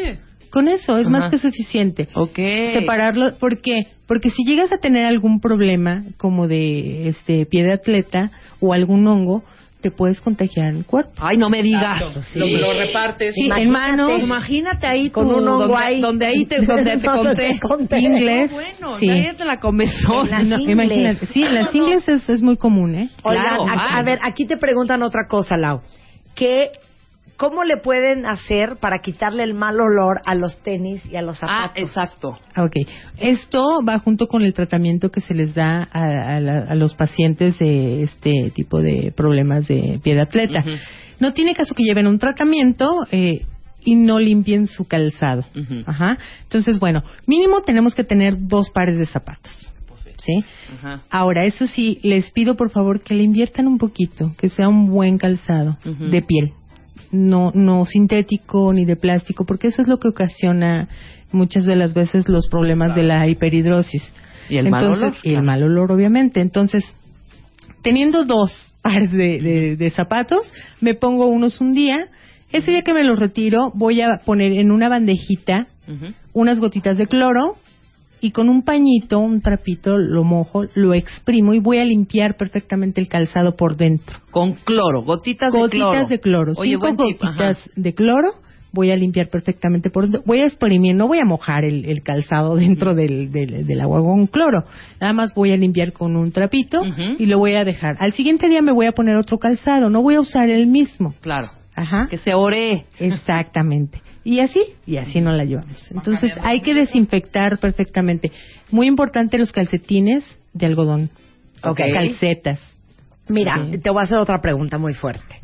Con 0.54 0.68
eso 0.68 1.00
es 1.00 1.08
Ajá. 1.08 1.18
más 1.18 1.32
que 1.32 1.40
suficiente. 1.40 2.08
Ok. 2.14 2.38
Separarlo, 2.74 3.36
¿por 3.40 3.60
qué? 3.60 3.88
Porque 4.06 4.30
si 4.30 4.44
llegas 4.46 4.72
a 4.72 4.78
tener 4.78 5.04
algún 5.08 5.40
problema 5.40 6.04
como 6.18 6.48
de 6.48 7.08
este 7.10 7.48
pie 7.48 7.64
de 7.64 7.74
atleta 7.74 8.30
o 8.60 8.72
algún 8.72 9.08
hongo, 9.08 9.44
te 9.82 9.90
puedes 9.90 10.22
contagiar 10.22 10.68
en 10.70 10.78
el 10.78 10.86
cuerpo. 10.86 11.12
Ay, 11.18 11.38
no 11.38 11.50
me 11.50 11.64
digas. 11.64 12.04
Sí. 12.32 12.40
Lo, 12.40 12.46
lo 12.46 12.74
repartes. 12.80 13.34
Sí, 13.34 13.46
Imagínate. 13.46 13.64
en 13.64 13.72
manos, 13.72 14.22
Imagínate 14.24 14.86
ahí 14.88 15.10
con 15.10 15.26
un 15.28 15.46
hongo 15.48 15.68
donde, 15.70 15.76
ahí. 15.76 16.02
donde 16.02 16.26
ahí 16.28 16.46
te, 16.46 16.62
donde 16.66 16.98
te 17.00 17.06
conté. 17.08 17.48
te 17.56 17.60
conté. 17.60 18.00
ingles. 18.00 18.52
No, 18.52 18.56
bueno, 18.58 19.00
sí. 19.00 19.08
nadie 19.08 19.34
te 19.34 19.46
la 19.46 19.60
comenzó. 19.60 20.24
Las 20.24 20.46
No, 20.46 20.60
imagínate, 20.60 21.26
sí, 21.26 21.44
en 21.44 21.56
las 21.56 21.74
ingles 21.74 22.08
es, 22.08 22.30
es 22.30 22.44
muy 22.44 22.58
común, 22.58 22.94
¿eh? 22.96 23.10
Oigan, 23.24 23.44
Claro, 23.44 23.66
a, 23.68 23.98
a 23.98 24.04
ver, 24.04 24.20
aquí 24.22 24.46
te 24.46 24.56
preguntan 24.58 25.02
otra 25.02 25.26
cosa, 25.28 25.58
Lau. 25.58 25.82
¿Qué, 26.36 26.56
¿Cómo 27.38 27.64
le 27.64 27.78
pueden 27.78 28.26
hacer 28.26 28.78
para 28.80 29.00
quitarle 29.00 29.44
el 29.44 29.54
mal 29.54 29.80
olor 29.80 30.22
a 30.26 30.36
los 30.36 30.62
tenis 30.62 31.04
y 31.12 31.16
a 31.16 31.22
los 31.22 31.40
zapatos? 31.40 31.72
Ah, 31.76 31.80
exacto. 31.80 32.38
Ah, 32.56 32.64
Ok, 32.64 32.74
esto 33.18 33.82
va 33.88 34.00
junto 34.00 34.28
con 34.28 34.44
el 34.44 34.54
tratamiento 34.54 35.10
que 35.10 35.22
se 35.22 35.34
les 35.34 35.54
da 35.56 35.88
a, 35.92 36.36
a 36.36 36.40
la- 36.40 36.66
a 36.70 36.76
los 36.76 36.94
pacientes 36.94 37.58
de 37.60 38.04
este 38.04 38.52
tipo 38.54 38.80
de 38.82 39.12
problemas 39.16 39.68
de 39.68 40.00
pie 40.04 40.16
de 40.16 40.22
atleta. 40.22 40.64
No 41.20 41.34
tiene 41.34 41.54
caso 41.56 41.74
que 41.74 41.84
lleven 41.84 42.08
un 42.08 42.20
tratamiento 42.20 42.86
eh, 43.12 43.46
y 43.84 43.96
no 43.96 44.20
limpien 44.20 44.68
su 44.68 44.88
calzado. 44.88 45.44
Ajá. 45.86 46.18
Entonces, 46.44 46.80
bueno, 46.80 47.04
mínimo 47.28 47.62
tenemos 47.62 47.96
que 47.96 48.04
tener 48.04 48.36
dos 48.48 48.70
pares 48.70 48.98
de 48.98 49.06
zapatos. 49.06 49.74
¿Sí? 50.18 50.46
Ajá. 50.78 51.02
Ahora, 51.10 51.44
eso 51.44 51.68
sí, 51.68 52.00
les 52.02 52.32
pido 52.32 52.56
por 52.56 52.70
favor 52.70 53.02
que 53.02 53.14
le 53.14 53.24
inviertan 53.24 53.68
un 53.68 53.78
poquito, 53.78 54.32
que 54.38 54.48
sea 54.48 54.70
un 54.70 54.88
buen 54.90 55.18
calzado 55.18 55.78
de 55.84 56.22
piel, 56.22 56.54
no, 57.14 57.52
no 57.54 57.86
sintético 57.86 58.74
ni 58.74 58.84
de 58.86 58.96
plástico, 58.98 59.46
porque 59.46 59.68
eso 59.68 59.82
es 59.82 59.88
lo 59.88 60.00
que 60.00 60.10
ocasiona 60.10 60.90
muchas 61.32 61.64
de 61.66 61.76
las 61.78 61.94
veces 61.94 62.28
los 62.28 62.48
problemas 62.50 62.96
de 62.96 63.04
la 63.04 63.28
hiperhidrosis. 63.30 64.14
Y 64.50 64.58
el 64.58 64.70
mal 64.70 64.84
olor, 64.86 65.14
Y 65.24 65.34
el 65.36 65.44
mal 65.44 65.64
olor, 65.64 65.92
obviamente. 65.94 66.42
Entonces, 66.42 66.84
teniendo 67.82 68.26
dos 68.26 68.52
pares 68.82 69.12
de, 69.12 69.40
de- 69.40 69.76
de 69.78 69.90
zapatos, 69.92 70.52
me 70.82 70.94
pongo 70.96 71.28
unos 71.28 71.62
un 71.62 71.74
día. 71.74 72.08
Ese 72.52 72.72
día 72.72 72.82
que 72.82 72.94
me 72.94 73.04
los 73.04 73.18
retiro, 73.20 73.72
voy 73.74 74.02
a 74.02 74.20
poner 74.26 74.52
en 74.54 74.72
una 74.72 74.90
bandejita 74.90 75.68
unas 76.34 76.60
gotitas 76.60 76.98
de 76.98 77.08
cloro 77.08 77.58
y 78.24 78.32
con 78.32 78.48
un 78.48 78.64
pañito, 78.64 79.20
un 79.20 79.42
trapito, 79.42 79.98
lo 79.98 80.24
mojo, 80.24 80.64
lo 80.76 80.94
exprimo 80.94 81.54
y 81.54 81.60
voy 81.60 81.80
a 81.80 81.84
limpiar 81.84 82.38
perfectamente 82.38 83.02
el 83.02 83.10
calzado 83.10 83.58
por 83.58 83.76
dentro. 83.76 84.18
Con 84.32 84.54
cloro, 84.54 85.02
gotitas, 85.02 85.52
de 85.52 85.60
cloro. 85.60 85.68
Gotitas 85.68 86.10
de 86.10 86.20
cloro, 86.22 86.54
Oye, 86.58 86.72
cinco 86.72 86.94
gotitas 86.96 87.30
ajá. 87.30 87.58
de 87.76 87.94
cloro. 87.94 88.30
Voy 88.72 88.92
a 88.92 88.96
limpiar 88.96 89.28
perfectamente 89.30 89.90
por 89.90 90.04
dentro. 90.06 90.24
Voy 90.26 90.40
a 90.40 90.46
exprimir, 90.46 90.96
no 90.96 91.08
voy 91.08 91.20
a 91.20 91.26
mojar 91.26 91.66
el, 91.66 91.84
el 91.84 92.02
calzado 92.02 92.56
dentro 92.56 92.96
del, 92.96 93.30
del, 93.30 93.68
del 93.68 93.82
agua 93.82 94.00
con 94.00 94.26
cloro. 94.28 94.64
Nada 95.02 95.12
más 95.12 95.34
voy 95.36 95.52
a 95.52 95.58
limpiar 95.58 95.92
con 95.92 96.16
un 96.16 96.32
trapito 96.32 96.82
y 97.20 97.26
lo 97.26 97.40
voy 97.40 97.56
a 97.56 97.66
dejar. 97.66 97.98
Al 98.00 98.14
siguiente 98.14 98.48
día 98.48 98.62
me 98.62 98.72
voy 98.72 98.86
a 98.86 98.94
poner 98.94 99.18
otro 99.18 99.38
calzado. 99.38 99.90
No 99.90 100.02
voy 100.02 100.16
a 100.16 100.22
usar 100.22 100.50
el 100.50 100.68
mismo. 100.68 101.14
Claro. 101.20 101.50
Ajá. 101.76 102.08
Que 102.10 102.18
se 102.20 102.34
ore. 102.34 102.86
Exactamente. 103.00 104.02
Y 104.24 104.40
así, 104.40 104.62
y 104.86 104.98
así 104.98 105.20
no 105.20 105.32
la 105.32 105.44
llevamos. 105.44 105.92
Entonces 105.92 106.34
hay 106.42 106.62
que 106.62 106.74
desinfectar 106.74 107.60
perfectamente. 107.60 108.32
Muy 108.72 108.88
importante 108.88 109.38
los 109.38 109.52
calcetines 109.52 110.24
de 110.54 110.66
algodón. 110.66 111.10
Ok. 111.64 111.80
Calcetas. 111.94 112.60
Mira, 113.28 113.58
te 113.82 113.90
voy 113.90 114.02
a 114.02 114.04
hacer 114.04 114.18
otra 114.18 114.40
pregunta 114.42 114.78
muy 114.78 114.94
fuerte. 114.94 115.40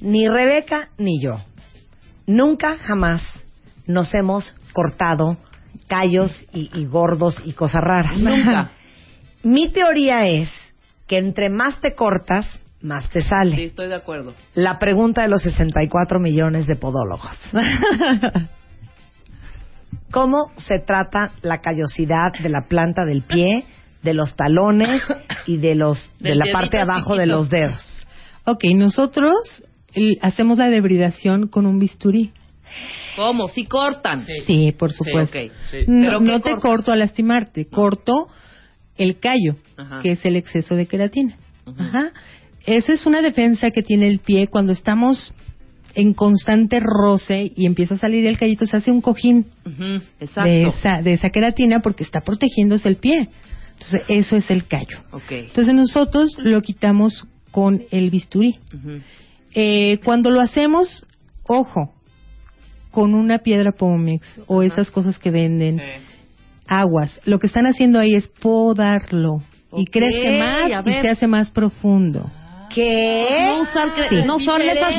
Ni 0.00 0.28
Rebeca 0.28 0.88
ni 0.96 1.20
yo, 1.20 1.40
nunca 2.26 2.78
jamás 2.78 3.22
nos 3.86 4.14
hemos 4.14 4.54
cortado 4.72 5.36
callos 5.88 6.46
y, 6.52 6.70
y 6.72 6.86
gordos 6.86 7.42
y 7.44 7.52
cosas 7.52 7.82
raras. 7.82 8.16
Nunca. 8.16 8.70
Mi 9.42 9.70
teoría 9.70 10.26
es 10.26 10.48
que 11.06 11.18
entre 11.18 11.50
más 11.50 11.80
te 11.80 11.94
cortas, 11.94 12.59
más 12.82 13.08
te 13.10 13.20
sale. 13.20 13.56
Sí, 13.56 13.64
estoy 13.64 13.88
de 13.88 13.94
acuerdo. 13.94 14.34
La 14.54 14.78
pregunta 14.78 15.22
de 15.22 15.28
los 15.28 15.42
64 15.42 16.18
millones 16.18 16.66
de 16.66 16.76
podólogos. 16.76 17.36
¿Cómo 20.10 20.50
se 20.56 20.78
trata 20.84 21.32
la 21.42 21.60
callosidad 21.60 22.32
de 22.40 22.48
la 22.48 22.62
planta 22.62 23.04
del 23.04 23.22
pie, 23.22 23.64
de 24.02 24.14
los 24.14 24.34
talones 24.34 25.02
y 25.46 25.58
de 25.58 25.74
los 25.74 26.12
de 26.18 26.34
la 26.34 26.46
parte 26.52 26.78
de 26.78 26.82
abajo 26.82 27.16
de 27.16 27.26
los 27.26 27.48
dedos? 27.48 28.04
Ok, 28.44 28.64
nosotros 28.74 29.62
hacemos 30.20 30.58
la 30.58 30.68
debridación 30.68 31.48
con 31.48 31.66
un 31.66 31.78
bisturí. 31.78 32.32
¿Cómo? 33.16 33.48
Sí 33.48 33.66
cortan. 33.66 34.24
Sí. 34.26 34.40
Sí, 34.46 34.72
por 34.72 34.92
supuesto. 34.92 35.38
ok. 35.38 35.52
Sí. 35.70 35.78
No, 35.86 36.06
¿Pero 36.06 36.20
no 36.20 36.40
te 36.40 36.56
corto 36.56 36.92
a 36.92 36.96
lastimarte, 36.96 37.66
corto 37.66 38.28
el 38.96 39.18
callo, 39.18 39.56
Ajá. 39.76 40.00
que 40.02 40.12
es 40.12 40.24
el 40.24 40.36
exceso 40.36 40.76
de 40.76 40.86
queratina. 40.86 41.36
Ajá. 41.66 42.12
Esa 42.66 42.92
es 42.92 43.06
una 43.06 43.22
defensa 43.22 43.70
que 43.70 43.82
tiene 43.82 44.08
el 44.08 44.18
pie 44.18 44.48
cuando 44.48 44.72
estamos 44.72 45.34
en 45.94 46.14
constante 46.14 46.78
roce 46.80 47.52
y 47.56 47.66
empieza 47.66 47.94
a 47.94 47.98
salir 47.98 48.26
el 48.26 48.38
callito, 48.38 48.66
se 48.66 48.76
hace 48.76 48.90
un 48.90 49.00
cojín 49.00 49.46
de 49.64 50.00
esa, 50.20 51.02
de 51.02 51.12
esa 51.12 51.30
queratina 51.30 51.80
porque 51.80 52.04
está 52.04 52.20
protegiéndose 52.20 52.88
el 52.88 52.96
pie. 52.96 53.28
Entonces, 53.72 54.00
eso 54.08 54.36
es 54.36 54.50
el 54.50 54.66
callo. 54.66 54.98
Entonces, 55.30 55.74
nosotros 55.74 56.36
lo 56.38 56.60
quitamos 56.60 57.26
con 57.50 57.82
el 57.90 58.10
bisturí. 58.10 58.56
Eh, 59.54 59.98
cuando 60.04 60.30
lo 60.30 60.40
hacemos, 60.40 61.06
ojo, 61.44 61.94
con 62.90 63.14
una 63.14 63.38
piedra 63.38 63.72
Pómex 63.72 64.40
o 64.46 64.62
esas 64.62 64.90
cosas 64.90 65.18
que 65.18 65.30
venden, 65.30 65.80
aguas, 66.66 67.20
lo 67.24 67.38
que 67.38 67.46
están 67.46 67.66
haciendo 67.66 67.98
ahí 67.98 68.14
es 68.14 68.28
podarlo 68.28 69.42
y 69.76 69.86
crece 69.86 70.38
más 70.38 70.86
y 70.86 70.92
se 70.92 71.08
hace 71.08 71.26
más 71.26 71.50
profundo. 71.50 72.30
¿Qué? 72.74 73.26
No 73.46 73.62
usar 73.62 73.90
Sí. 74.08 74.16
no 74.24 74.38
son 74.38 74.62
esas 74.62 74.94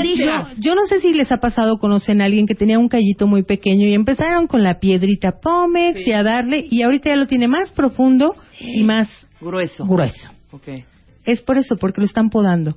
Yo, 0.57 0.75
no 0.75 0.85
sé 0.87 0.99
si 0.99 1.13
les 1.13 1.31
ha 1.31 1.37
pasado, 1.37 1.77
conocen 1.77 2.21
a 2.21 2.25
alguien 2.25 2.45
que 2.45 2.55
tenía 2.55 2.77
un 2.77 2.87
callito 2.87 3.27
muy 3.27 3.43
pequeño 3.43 3.87
y 3.87 3.93
empezaron 3.93 4.47
con 4.47 4.63
la 4.63 4.79
piedrita 4.79 5.39
Pómex 5.41 6.05
y 6.05 6.11
a 6.11 6.23
darle 6.23 6.65
y 6.69 6.81
ahorita 6.81 7.09
ya 7.09 7.15
lo 7.15 7.27
tiene 7.27 7.47
más 7.47 7.71
profundo 7.71 8.35
y 8.59 8.83
más 8.83 9.07
Grueso. 9.39 9.85
grueso. 9.85 10.31
Es 11.25 11.41
por 11.41 11.57
eso, 11.57 11.75
porque 11.77 12.01
lo 12.01 12.05
están 12.05 12.29
podando. 12.29 12.75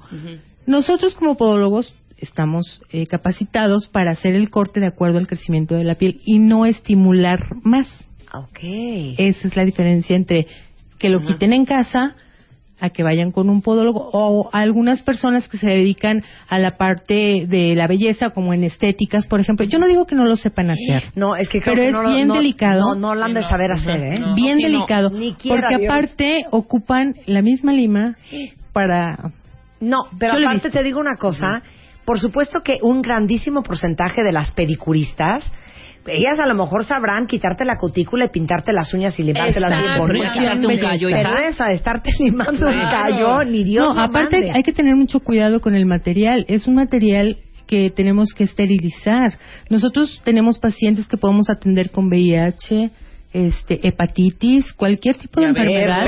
Nosotros 0.66 1.14
como 1.14 1.36
podólogos 1.36 1.94
estamos 2.18 2.80
eh, 2.90 3.06
capacitados 3.06 3.88
para 3.88 4.12
hacer 4.12 4.34
el 4.34 4.50
corte 4.50 4.80
de 4.80 4.86
acuerdo 4.86 5.18
al 5.18 5.26
crecimiento 5.26 5.74
de 5.74 5.84
la 5.84 5.96
piel 5.96 6.20
y 6.24 6.38
no 6.38 6.64
estimular 6.66 7.40
más. 7.62 7.88
Ok. 8.32 8.58
Esa 9.18 9.48
es 9.48 9.56
la 9.56 9.64
diferencia 9.64 10.16
entre 10.16 10.46
que 10.98 11.08
lo 11.08 11.20
quiten 11.20 11.52
en 11.52 11.64
casa 11.64 12.16
a 12.84 12.90
que 12.90 13.02
vayan 13.02 13.30
con 13.32 13.48
un 13.50 13.62
podólogo 13.62 14.10
o 14.12 14.50
a 14.52 14.60
algunas 14.60 15.02
personas 15.02 15.48
que 15.48 15.58
se 15.58 15.66
dedican 15.66 16.22
a 16.48 16.58
la 16.58 16.72
parte 16.72 17.46
de 17.48 17.74
la 17.74 17.86
belleza 17.86 18.30
como 18.30 18.52
en 18.54 18.64
estéticas, 18.64 19.26
por 19.26 19.40
ejemplo. 19.40 19.66
Yo 19.66 19.78
no 19.78 19.86
digo 19.86 20.06
que 20.06 20.14
no 20.14 20.24
lo 20.24 20.36
sepan 20.36 20.70
hacer. 20.70 21.04
No, 21.14 21.36
es 21.36 21.48
que 21.48 21.60
creo 21.60 21.74
Pero 21.74 21.82
que 21.82 21.88
es 21.88 21.92
no 22.04 22.14
bien 22.14 22.28
no- 22.28 22.34
delicado. 22.34 22.80
No, 22.80 22.94
no 22.94 23.14
lo 23.14 23.24
han 23.24 23.34
de 23.34 23.42
saber 23.44 23.72
hacer, 23.72 24.00
¿eh? 24.00 24.18
No, 24.18 24.34
bien 24.34 24.58
delicado, 24.58 25.10
Ni 25.10 25.34
quiera 25.34 25.60
porque 25.62 25.78
Dios. 25.78 25.92
aparte 25.92 26.44
ocupan 26.50 27.14
la 27.26 27.42
misma 27.42 27.72
lima 27.72 28.16
para 28.72 29.32
No, 29.80 30.04
pero 30.18 30.38
Yo 30.38 30.46
aparte 30.48 30.70
te 30.70 30.82
digo 30.82 31.00
una 31.00 31.16
cosa. 31.16 31.62
Por 32.04 32.20
supuesto 32.20 32.60
que 32.62 32.78
un 32.82 33.00
grandísimo 33.00 33.62
porcentaje 33.62 34.22
de 34.22 34.32
las 34.32 34.50
pedicuristas, 34.52 35.50
ellas 36.06 36.38
a 36.38 36.46
lo 36.46 36.54
mejor 36.54 36.84
sabrán 36.84 37.26
quitarte 37.26 37.64
la 37.64 37.76
cutícula 37.76 38.26
y 38.26 38.28
pintarte 38.28 38.72
las 38.72 38.92
uñas 38.94 39.18
y 39.18 39.22
limártelas 39.22 39.78
bien 39.78 39.98
bonitas. 39.98 40.32
quitarte 40.32 40.66
un 40.66 40.78
callo, 40.78 41.08
Pero 41.10 41.36
esa 41.38 41.68
de 41.68 41.74
estarte 41.74 42.10
limando 42.18 42.66
un 42.66 42.74
callo, 42.74 43.44
ni 43.44 43.64
Dios 43.64 43.94
no, 43.94 44.00
aparte 44.00 44.36
mande. 44.36 44.52
hay 44.54 44.62
que 44.62 44.72
tener 44.72 44.96
mucho 44.96 45.20
cuidado 45.20 45.60
con 45.60 45.74
el 45.74 45.86
material. 45.86 46.44
Es 46.48 46.66
un 46.66 46.74
material 46.74 47.38
que 47.66 47.90
tenemos 47.90 48.32
que 48.34 48.44
esterilizar. 48.44 49.38
Nosotros 49.70 50.20
tenemos 50.24 50.58
pacientes 50.58 51.08
que 51.08 51.16
podemos 51.16 51.48
atender 51.50 51.90
con 51.90 52.08
VIH, 52.08 52.90
este, 53.34 53.86
hepatitis, 53.86 54.72
cualquier 54.72 55.16
tipo 55.16 55.40
de 55.40 55.48
enfermedad. 55.48 56.06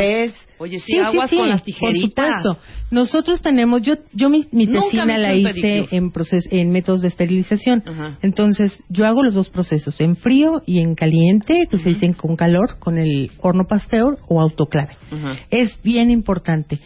Oye, 0.59 0.79
sí, 0.79 0.97
aguas 0.97 1.29
con 1.31 1.49
las 1.51 1.63
tijeritas. 1.63 2.31
Por 2.31 2.55
supuesto. 2.55 2.63
Nosotros 2.91 3.43
tenemos, 3.43 3.83
yo, 3.83 3.97
yo 4.15 4.31
mi, 4.31 4.47
mi 4.53 4.67
tesina 4.67 5.19
la 5.19 5.35
hice 5.35 5.53
pedicure. 5.61 5.97
en 5.99 6.13
proces- 6.13 6.49
en 6.51 6.71
métodos 6.71 7.03
de 7.03 7.09
esterilización. 7.09 7.83
Ajá. 7.87 8.19
Entonces, 8.23 8.83
yo 8.89 9.05
hago 9.05 9.23
los 9.23 9.35
dos 9.35 9.51
procesos, 9.51 10.01
en 10.01 10.17
frío 10.17 10.63
y 10.65 10.79
en 10.79 10.95
caliente, 10.95 11.67
que 11.71 11.77
se 11.77 11.91
dicen 11.91 12.15
con 12.15 12.37
calor, 12.37 12.79
con 12.79 12.97
el 12.97 13.31
horno 13.43 13.65
pasteur 13.69 14.17
o 14.29 14.41
autoclave. 14.41 14.97
Ajá. 15.13 15.37
Es 15.51 15.79
bien 15.83 16.11
importante 16.11 16.79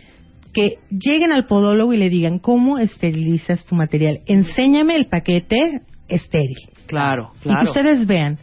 que 0.53 0.79
lleguen 0.91 1.31
al 1.31 1.47
podólogo 1.47 1.93
y 1.93 1.97
le 1.99 2.09
digan 2.11 2.41
cómo 2.41 2.79
esterilizas 2.79 3.65
tu 3.67 3.77
material. 3.77 4.19
Enséñame 4.27 4.97
el 4.97 5.07
paquete 5.07 5.83
estéril. 6.09 6.57
Claro, 6.87 7.31
Y 7.37 7.43
que 7.43 7.49
claro. 7.51 7.69
ustedes 7.71 8.05
vean 8.05 8.39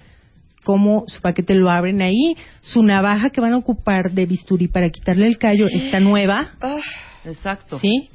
cómo 0.67 1.05
su 1.07 1.21
paquete 1.21 1.53
lo 1.55 1.69
abren 1.71 2.01
ahí, 2.01 2.35
su 2.59 2.83
navaja 2.83 3.29
que 3.29 3.39
van 3.39 3.53
a 3.53 3.57
ocupar 3.57 4.11
de 4.11 4.25
bisturí 4.25 4.67
para 4.67 4.89
quitarle 4.89 5.25
el 5.25 5.37
callo 5.37 5.67
está 5.71 6.01
nueva, 6.01 6.49
Exacto. 7.23 7.79
¿sí? 7.79 8.09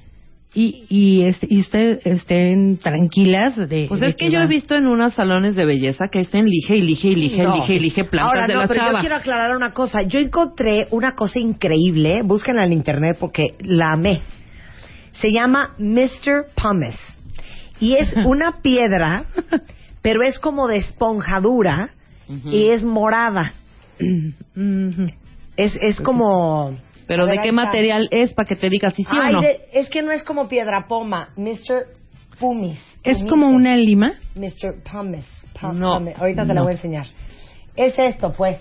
Y, 0.54 0.84
y, 0.90 1.22
este, 1.24 1.46
y 1.48 1.60
ustedes 1.60 2.04
estén 2.04 2.76
tranquilas 2.76 3.56
de... 3.56 3.86
Pues 3.88 4.00
de 4.02 4.08
es 4.08 4.16
que 4.16 4.30
yo 4.30 4.38
va- 4.38 4.44
he 4.44 4.48
visto 4.48 4.74
en 4.74 4.86
unos 4.86 5.14
salones 5.14 5.54
de 5.56 5.64
belleza 5.64 6.08
que 6.12 6.20
estén 6.20 6.46
y 6.46 6.50
lige 6.50 6.76
y 6.76 7.14
lige 7.14 7.42
No. 7.42 7.64
y 7.66 7.78
lige 7.78 8.04
plantas 8.04 8.32
Ahora, 8.34 8.46
de 8.46 8.52
no, 8.54 8.60
la 8.60 8.68
pero 8.68 8.80
chava. 8.80 8.92
yo 8.92 9.00
quiero 9.00 9.14
aclarar 9.16 9.56
una 9.56 9.72
cosa. 9.72 10.02
Yo 10.06 10.18
encontré 10.18 10.88
una 10.90 11.12
cosa 11.12 11.38
increíble. 11.38 12.20
Búsquenla 12.22 12.66
en 12.66 12.74
internet 12.74 13.16
porque 13.18 13.54
la 13.60 13.92
amé. 13.94 14.20
Se 15.12 15.32
llama 15.32 15.70
Mr. 15.78 16.48
Pumice. 16.54 16.98
Y 17.80 17.94
es 17.94 18.12
una 18.26 18.60
piedra, 18.60 19.24
pero 20.02 20.22
es 20.22 20.38
como 20.38 20.68
de 20.68 20.76
esponjadura 20.76 21.94
Y 22.46 22.68
es 22.70 22.82
morada. 22.84 23.52
Es, 25.56 25.76
es 25.82 26.00
como... 26.00 26.78
Pero 27.06 27.26
¿de 27.26 27.38
qué 27.42 27.52
material 27.52 28.08
es 28.10 28.32
para 28.32 28.48
que 28.48 28.56
te 28.56 28.70
digas 28.70 28.94
si 28.94 29.02
sí 29.04 29.10
Ay, 29.12 29.28
o 29.28 29.32
no? 29.32 29.40
de- 29.42 29.60
es 29.74 29.88
que 29.90 30.00
no 30.02 30.12
es 30.12 30.22
como 30.22 30.48
piedra 30.48 30.86
poma. 30.88 31.28
Mr. 31.36 31.88
Pumice. 32.38 32.80
Es 33.02 33.22
como 33.24 33.48
una 33.50 33.76
lima. 33.76 34.14
Mr. 34.34 34.82
Pumice. 34.90 35.28
Pum- 35.60 35.78
No. 35.78 35.92
Ahorita 36.16 36.46
te 36.46 36.54
la 36.54 36.62
voy 36.62 36.70
a 36.72 36.74
enseñar. 36.76 37.06
Es 37.76 37.98
esto, 37.98 38.32
pues. 38.32 38.56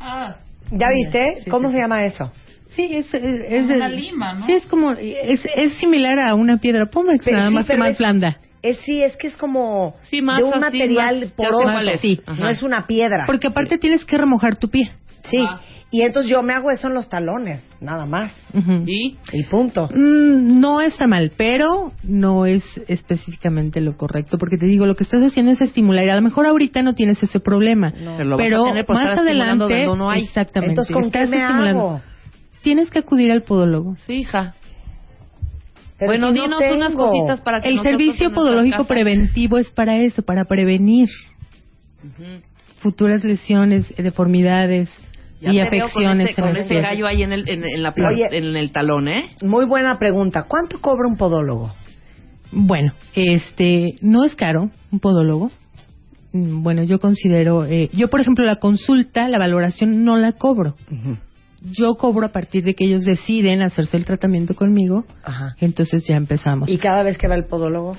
Ah, 0.00 0.36
¿Ya 0.72 0.88
viste? 0.92 1.42
Sí, 1.44 1.50
¿Cómo 1.50 1.68
sí, 1.68 1.74
se 1.74 1.80
llama 1.80 2.04
eso? 2.04 2.32
Sí, 2.74 2.88
es, 2.92 3.12
es, 3.14 3.66
una 3.66 3.88
lima, 3.88 4.34
¿no? 4.34 4.46
Sí, 4.46 4.52
es 4.52 4.66
como, 4.66 4.92
es, 4.92 5.40
es 5.54 5.74
similar 5.74 6.18
a 6.18 6.34
una 6.34 6.56
piedra 6.56 6.86
Pero 6.90 7.04
nada 7.36 7.48
sí, 7.48 7.54
más 7.54 7.66
que 7.66 7.76
más 7.76 7.90
es- 7.90 7.98
blanda. 7.98 8.36
Es 8.62 8.78
sí, 8.78 9.02
es 9.02 9.16
que 9.16 9.26
es 9.28 9.36
como 9.36 9.96
Sí, 10.02 10.20
más 10.20 10.38
de 10.38 10.44
un 10.44 10.52
así, 10.52 10.60
material 10.60 11.32
poroso. 11.36 11.66
Sí. 12.00 12.20
No 12.38 12.48
es 12.48 12.62
una 12.62 12.86
piedra. 12.86 13.24
Porque 13.26 13.48
aparte 13.48 13.78
tienes 13.78 14.04
que 14.04 14.18
remojar 14.18 14.56
tu 14.56 14.68
pie. 14.68 14.92
Sí. 15.24 15.42
Y 15.92 16.02
entonces 16.02 16.30
yo 16.30 16.40
me 16.42 16.52
hago 16.52 16.70
eso 16.70 16.86
en 16.86 16.94
los 16.94 17.08
talones, 17.08 17.60
nada 17.80 18.06
más. 18.06 18.32
¿Y? 18.86 19.16
Y 19.32 19.42
punto. 19.50 19.88
Mm, 19.92 20.60
no 20.60 20.80
está 20.80 21.08
mal, 21.08 21.32
pero 21.36 21.92
no 22.04 22.46
es 22.46 22.62
específicamente 22.86 23.80
lo 23.80 23.96
correcto, 23.96 24.38
porque 24.38 24.56
te 24.56 24.66
digo, 24.66 24.86
lo 24.86 24.94
que 24.94 25.02
estás 25.02 25.20
haciendo 25.22 25.50
es 25.50 25.60
estimular. 25.60 26.04
y 26.04 26.10
A 26.10 26.14
lo 26.14 26.22
mejor 26.22 26.46
ahorita 26.46 26.82
no 26.82 26.94
tienes 26.94 27.20
ese 27.22 27.40
problema, 27.40 27.92
Pero 28.36 28.62
tener 28.66 28.86
más 28.88 29.18
adelante, 29.18 29.84
donde 29.84 29.96
no 29.96 30.10
hay. 30.10 30.22
exactamente, 30.24 30.72
Entonces, 30.80 30.94
¿con 30.94 31.10
qué 31.10 31.26
me 31.26 31.38
estimulando. 31.42 31.80
hago? 31.80 32.00
Tienes 32.62 32.90
que 32.90 32.98
acudir 33.00 33.32
al 33.32 33.42
podólogo. 33.42 33.96
Sí, 34.06 34.18
hija. 34.20 34.54
Pero 36.00 36.10
bueno, 36.12 36.28
si 36.28 36.34
no 36.34 36.42
dinos 36.42 36.62
unas 36.76 36.94
cositas 36.96 37.40
para 37.42 37.60
que 37.60 37.68
El 37.68 37.80
servicio 37.82 38.32
podológico 38.32 38.84
preventivo 38.86 39.58
es 39.58 39.70
para 39.70 40.02
eso, 40.02 40.22
para 40.22 40.44
prevenir 40.44 41.06
futuras 42.80 43.22
lesiones, 43.24 43.86
eh, 43.96 44.02
deformidades 44.02 44.90
Ya 45.40 45.52
y 45.52 45.58
te 45.62 45.70
veo 45.70 45.88
con 45.90 46.06
afecciones 46.06 46.30
ese- 46.30 46.40
en 46.40 46.46
con 46.46 46.56
ese 46.56 46.74
gallo 46.80 47.06
ahí 47.06 47.22
en 47.22 47.32
el, 47.32 47.48
en, 47.48 47.64
en 47.64 47.82
la 47.82 47.92
pla- 47.94 48.08
Oye. 48.08 48.26
en 48.30 48.56
el 48.56 48.72
talón, 48.72 49.08
¿eh? 49.08 49.26
Muy 49.42 49.66
buena 49.66 49.98
pregunta. 49.98 50.44
¿Cuánto 50.48 50.80
cobra 50.80 51.06
un 51.08 51.16
podólogo? 51.16 51.72
Bueno, 52.52 52.92
este, 53.14 53.94
no 54.00 54.24
es 54.24 54.34
caro 54.34 54.70
un 54.90 55.00
podólogo. 55.00 55.50
Mm, 56.32 56.62
Bueno, 56.62 56.82
yo 56.84 56.98
considero, 56.98 57.64
eh, 57.64 57.90
yo 57.92 58.08
por 58.08 58.20
ejemplo 58.20 58.44
la 58.44 58.56
consulta, 58.56 59.28
la 59.28 59.38
valoración 59.38 60.04
no 60.04 60.16
la 60.16 60.32
cobro. 60.32 60.76
Yo 61.62 61.94
cobro 61.96 62.24
a 62.26 62.32
partir 62.32 62.62
de 62.64 62.74
que 62.74 62.84
ellos 62.84 63.04
deciden 63.04 63.60
hacerse 63.62 63.96
el 63.96 64.04
tratamiento 64.04 64.54
conmigo, 64.54 65.04
Ajá. 65.22 65.54
entonces 65.60 66.04
ya 66.04 66.16
empezamos. 66.16 66.70
¿Y 66.70 66.78
cada 66.78 67.02
vez 67.02 67.18
que 67.18 67.28
va 67.28 67.34
el 67.34 67.44
podólogo? 67.44 67.96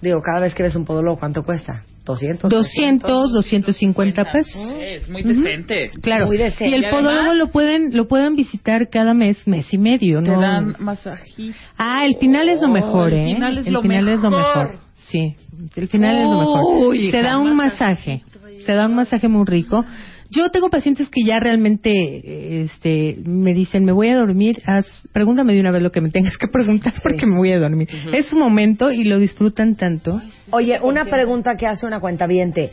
Digo, 0.00 0.20
cada 0.20 0.40
vez 0.40 0.54
que 0.54 0.62
ves 0.62 0.76
un 0.76 0.84
podólogo, 0.84 1.18
¿cuánto 1.18 1.42
cuesta? 1.44 1.84
¿200? 2.04 2.48
200, 2.50 3.32
250 3.32 4.24
pesos. 4.30 4.78
Es 4.82 5.08
muy 5.08 5.22
decente. 5.22 5.90
Claro. 6.02 6.26
Muy 6.26 6.36
decente. 6.36 6.68
Y 6.68 6.74
el 6.74 6.84
Y 6.84 6.90
podólogo 6.90 7.14
además- 7.16 7.38
lo 7.38 7.46
pueden 7.48 7.96
lo 7.96 8.06
pueden 8.06 8.36
visitar 8.36 8.90
cada 8.90 9.14
mes, 9.14 9.38
mes 9.48 9.72
y 9.72 9.78
medio, 9.78 10.22
Te 10.22 10.30
¿no? 10.30 10.40
dan 10.40 10.76
masajito. 10.78 11.56
Ah, 11.78 12.04
el 12.04 12.16
final 12.16 12.48
es 12.50 12.60
lo 12.60 12.68
mejor, 12.68 13.12
el 13.12 13.18
¿eh? 13.30 13.34
final 13.34 13.58
es 13.58 13.66
el 13.66 13.72
lo 13.72 13.80
final 13.82 14.08
es 14.08 14.20
lo 14.20 14.30
mejor. 14.30 14.68
mejor. 14.70 14.78
Sí, 15.08 15.36
el 15.76 15.88
final 15.88 16.16
es 16.16 16.22
lo 16.28 16.38
mejor. 16.38 16.88
Uy, 16.90 17.10
Se 17.10 17.22
da 17.22 17.38
un 17.38 17.56
masaje, 17.56 18.22
se 18.66 18.72
da 18.72 18.86
un 18.86 18.94
masaje 18.94 19.26
muy 19.28 19.44
rico. 19.46 19.82
Yo 20.30 20.48
tengo 20.50 20.70
pacientes 20.70 21.08
que 21.10 21.22
ya 21.24 21.38
realmente 21.38 22.62
este, 22.62 23.18
me 23.24 23.52
dicen, 23.52 23.84
me 23.84 23.92
voy 23.92 24.08
a 24.08 24.16
dormir, 24.16 24.62
haz, 24.66 24.86
pregúntame 25.12 25.52
de 25.54 25.60
una 25.60 25.70
vez 25.70 25.82
lo 25.82 25.92
que 25.92 26.00
me 26.00 26.10
tengas 26.10 26.36
que 26.38 26.48
preguntar 26.48 26.92
porque 27.02 27.26
me 27.26 27.36
voy 27.36 27.52
a 27.52 27.60
dormir. 27.60 27.88
Es 28.12 28.26
su 28.26 28.38
momento 28.38 28.90
y 28.90 29.04
lo 29.04 29.18
disfrutan 29.18 29.76
tanto. 29.76 30.20
Oye, 30.50 30.78
una 30.82 31.04
pregunta 31.04 31.56
que 31.56 31.66
hace 31.66 31.86
una 31.86 32.00
cuentaviente 32.00 32.72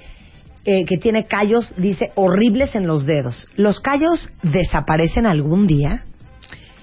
eh, 0.63 0.85
que 0.85 0.97
tiene 0.97 1.25
callos, 1.25 1.73
dice, 1.77 2.11
horribles 2.15 2.75
en 2.75 2.87
los 2.87 3.05
dedos. 3.05 3.47
¿Los 3.55 3.79
callos 3.79 4.29
desaparecen 4.43 5.25
algún 5.25 5.65
día? 5.67 6.05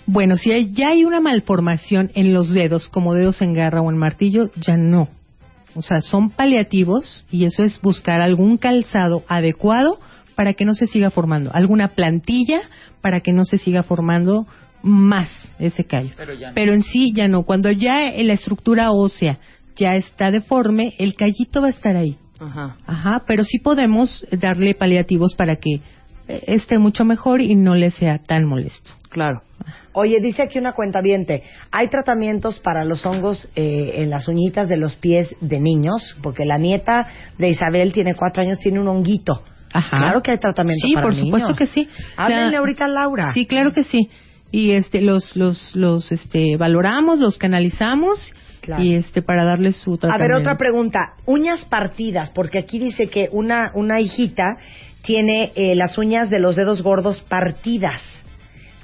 Bueno, 0.07 0.37
si 0.37 0.51
hay- 0.53 0.73
ya 0.73 0.89
hay 0.91 1.05
una 1.05 1.21
malformación 1.21 2.11
en 2.15 2.33
los 2.33 2.53
dedos, 2.53 2.89
como 2.89 3.15
dedos 3.15 3.41
en 3.43 3.53
garra 3.53 3.81
o 3.83 3.91
en 3.91 3.99
martillo, 3.99 4.51
ya 4.57 4.77
no. 4.77 5.09
O 5.75 5.83
sea, 5.83 6.01
son 6.01 6.31
paliativos 6.31 7.25
y 7.31 7.45
eso 7.45 7.63
es 7.63 7.81
buscar 7.81 8.21
algún 8.21 8.57
calzado 8.57 9.23
adecuado 9.29 10.01
para 10.39 10.55
que 10.55 10.65
no 10.65 10.75
se 10.75 10.87
siga 10.87 11.11
formando, 11.11 11.51
alguna 11.53 11.89
plantilla 11.89 12.61
para 13.01 13.23
que 13.23 13.33
no 13.33 13.45
se 13.45 13.59
siga 13.59 13.83
formando 13.83 14.47
más 14.83 15.29
ese 15.59 15.83
callo. 15.83 16.11
Pero 16.17 16.33
ya 16.33 16.51
no. 16.51 16.55
Pero 16.55 16.75
en 16.75 16.83
sí 16.85 17.13
ya 17.13 17.27
no. 17.27 17.43
Cuando 17.43 17.73
ya 17.73 18.13
la 18.13 18.35
estructura 18.35 18.93
ósea 18.93 19.41
ya 19.75 19.97
está 19.97 20.31
deforme, 20.31 20.95
el 21.01 21.17
callito 21.17 21.61
va 21.61 21.67
a 21.67 21.71
estar 21.71 21.97
ahí. 21.97 22.19
Ajá. 22.39 22.77
Ajá, 22.87 23.25
pero 23.27 23.43
sí 23.43 23.59
podemos 23.59 24.25
darle 24.31 24.77
paliativos 24.77 25.35
para 25.35 25.57
que 25.57 25.81
eh, 26.29 26.45
esté 26.47 26.79
mucho 26.79 27.05
mejor 27.05 27.41
y 27.41 27.57
no 27.57 27.75
le 27.75 27.91
sea 27.91 28.19
tan 28.19 28.45
molesto. 28.45 28.93
Claro. 29.09 29.43
Oye, 29.93 30.21
dice 30.21 30.43
aquí 30.43 30.61
una 30.61 30.71
cuenta 30.71 31.01
hay 31.73 31.89
tratamientos 31.89 32.61
para 32.61 32.85
los 32.85 33.05
hongos 33.05 33.49
eh, 33.57 33.95
en 33.97 34.11
las 34.11 34.29
uñitas 34.29 34.69
de 34.69 34.77
los 34.77 34.95
pies 34.95 35.35
de 35.41 35.59
niños, 35.59 36.17
porque 36.23 36.45
la 36.45 36.59
nieta 36.59 37.09
de 37.39 37.49
Isabel 37.49 37.93
tiene 37.93 38.15
cuatro 38.15 38.45
años, 38.45 38.61
tiene 38.61 38.79
un 38.79 38.87
honguito. 38.87 39.43
Ajá. 39.73 39.99
Claro 39.99 40.23
que 40.23 40.31
hay 40.33 40.39
tratamiento 40.39 40.87
Sí, 40.87 40.95
para 40.95 41.07
por 41.07 41.15
niños. 41.15 41.27
supuesto 41.27 41.55
que 41.55 41.67
sí. 41.67 41.89
Háblenle 42.17 42.57
ahorita 42.57 42.85
a 42.87 42.89
Laura. 42.89 43.33
Sí, 43.33 43.47
claro 43.47 43.73
que 43.73 43.85
sí. 43.85 44.09
Y 44.51 44.73
este 44.73 45.03
los 45.03 45.37
los 45.37 45.75
los 45.77 46.11
este 46.11 46.57
valoramos, 46.57 47.19
los 47.19 47.37
canalizamos 47.39 48.33
Claro. 48.63 48.83
y 48.83 48.97
este 48.97 49.23
para 49.23 49.45
darles 49.45 49.77
su 49.77 49.95
A 49.95 49.99
tratamiento. 49.99 50.35
ver, 50.35 50.41
otra 50.41 50.57
pregunta. 50.57 51.13
Uñas 51.27 51.65
partidas, 51.67 52.31
porque 52.31 52.59
aquí 52.59 52.79
dice 52.79 53.09
que 53.09 53.29
una, 53.33 53.71
una 53.75 54.01
hijita 54.01 54.57
tiene 55.03 55.53
eh, 55.55 55.75
las 55.75 55.97
uñas 55.97 56.29
de 56.29 56.39
los 56.41 56.57
dedos 56.57 56.83
gordos 56.83 57.21
partidas, 57.29 58.03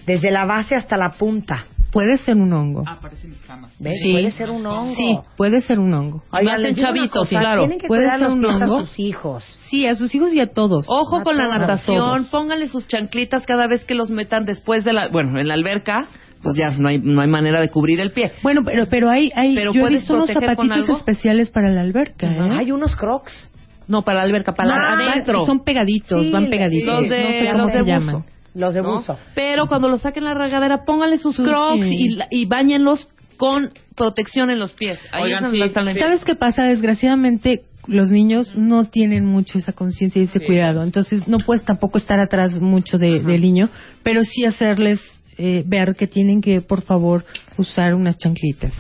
desde 0.07 0.31
la 0.31 0.45
base 0.47 0.75
hasta 0.75 0.97
la 0.97 1.11
punta. 1.13 1.67
Puede 1.95 2.19
ser 2.19 2.37
un 2.37 2.53
hongo. 2.53 2.83
Ah, 2.87 2.99
parecen 3.01 3.33
escamas. 3.33 3.73
¿Ves? 3.79 3.95
Sí. 4.03 4.13
Puede 4.13 4.31
ser 4.33 4.51
un 4.51 4.67
hongo. 4.67 4.95
Sí, 4.97 5.19
puede 5.37 5.61
ser 5.63 5.79
un 5.79 5.95
hongo. 5.95 6.23
Oigan, 6.33 6.61
Más 6.61 6.71
en 6.71 6.77
chavitos, 6.77 7.29
claro. 7.31 7.61
Tienen 7.61 7.79
que 7.79 7.87
Puede 7.87 8.03
cuidar 8.03 8.19
ser 8.19 8.27
los 8.27 8.35
un 8.35 8.41
pies 8.43 8.53
a 8.53 8.65
hongo. 8.67 8.81
sus 8.81 8.99
hijos. 8.99 9.59
Sí, 9.71 9.87
a 9.87 9.95
sus 9.95 10.15
hijos 10.15 10.35
y 10.35 10.41
a 10.41 10.53
todos. 10.53 10.85
Ojo 10.89 11.17
A 11.19 11.23
con 11.23 11.37
la 11.39 11.45
todos. 11.45 11.59
natación, 11.61 12.27
pónganle 12.31 12.69
sus 12.69 12.87
chanclitas 12.89 13.47
cada 13.47 13.67
vez 13.67 13.85
que 13.85 13.95
los 13.95 14.11
metan 14.11 14.45
después 14.45 14.85
de 14.85 14.93
la, 14.93 15.09
bueno, 15.09 15.39
en 15.41 15.49
la 15.49 15.55
alberca, 15.55 16.09
pues 16.43 16.57
ya 16.57 16.67
no 16.79 16.89
hay, 16.89 16.99
no 16.99 17.23
hay 17.23 17.29
manera 17.29 17.61
de 17.61 17.71
cubrir 17.71 18.01
el 18.01 18.11
pie. 18.13 18.33
Bueno, 18.43 18.63
pero 18.65 18.87
pero 18.87 19.09
hay 19.09 19.31
hay 19.35 19.55
Pero 19.55 19.73
yo 19.73 19.79
he 19.79 19.83
¿puedes 19.85 20.01
visto 20.01 20.15
unos 20.15 20.27
proteger 20.27 20.57
con 20.57 20.67
zapatitos 20.67 20.89
algo? 20.89 20.99
especiales 20.99 21.51
para 21.53 21.71
la 21.71 21.81
alberca, 21.81 22.27
¿eh? 22.27 22.51
Hay 22.51 22.71
unos 22.73 22.95
crocs. 22.97 23.51
No, 23.87 24.03
para 24.03 24.19
la 24.19 24.25
alberca, 24.25 24.53
para 24.53 24.75
Ah, 24.75 24.97
la- 24.97 25.13
adentro. 25.13 25.47
Son 25.47 25.63
pegaditos, 25.63 26.23
Sí, 26.27 26.31
van 26.33 26.51
pegaditos. 26.51 27.03
los 27.03 27.09
de- 27.09 27.23
no 27.23 27.29
sé 27.29 27.47
cómo 27.53 27.59
los 27.59 27.67
de 27.69 27.73
se 27.73 27.79
buzo. 27.83 27.87
llaman. 27.93 28.25
Los 28.55 28.75
de 28.75 28.83
¿no? 28.83 28.93
buzo. 28.93 29.19
Pero 29.35 29.67
cuando 29.67 29.89
los 29.89 30.03
saquen 30.03 30.25
la 30.25 30.35
regadera, 30.35 30.85
pónganle 30.85 31.19
sus 31.19 31.37
Sí. 31.37 31.43
crocs 31.43 31.85
y, 31.87 32.09
la- 32.17 32.29
y 32.31 32.47
bañenlos 32.47 33.09
con 33.37 33.71
protección 33.97 34.51
en 34.51 34.59
los 34.61 34.73
pies. 34.73 34.99
Ahí 35.13 35.25
Oigan, 35.25 35.51
sí, 35.51 35.61
sí. 35.61 35.99
¿Sabes 35.99 36.25
qué 36.25 36.35
pasa? 36.37 36.65
Desgraciadamente 36.65 37.63
los 37.87 38.09
niños 38.11 38.57
no 38.57 38.85
tienen 38.85 39.27
mucho 39.27 39.59
esa 39.59 39.73
conciencia 39.73 40.21
y 40.23 40.25
ese 40.27 40.39
Sí. 40.39 40.47
cuidado. 40.47 40.83
Entonces 40.85 41.27
no 41.29 41.39
puedes 41.39 41.65
tampoco 41.65 41.99
estar 41.99 42.19
atrás 42.21 42.53
mucho 42.63 42.97
de- 42.97 43.21
del 43.21 43.43
niño, 43.43 43.69
pero 44.03 44.23
sí 44.23 44.45
hacerles 44.45 45.01
eh, 45.39 45.63
ver 45.67 45.95
que 45.97 46.07
tienen 46.07 46.41
que, 46.41 46.61
por 46.61 46.83
favor, 46.83 47.25
usar 47.57 47.95
unas 47.95 48.17
chanclitas. 48.19 48.73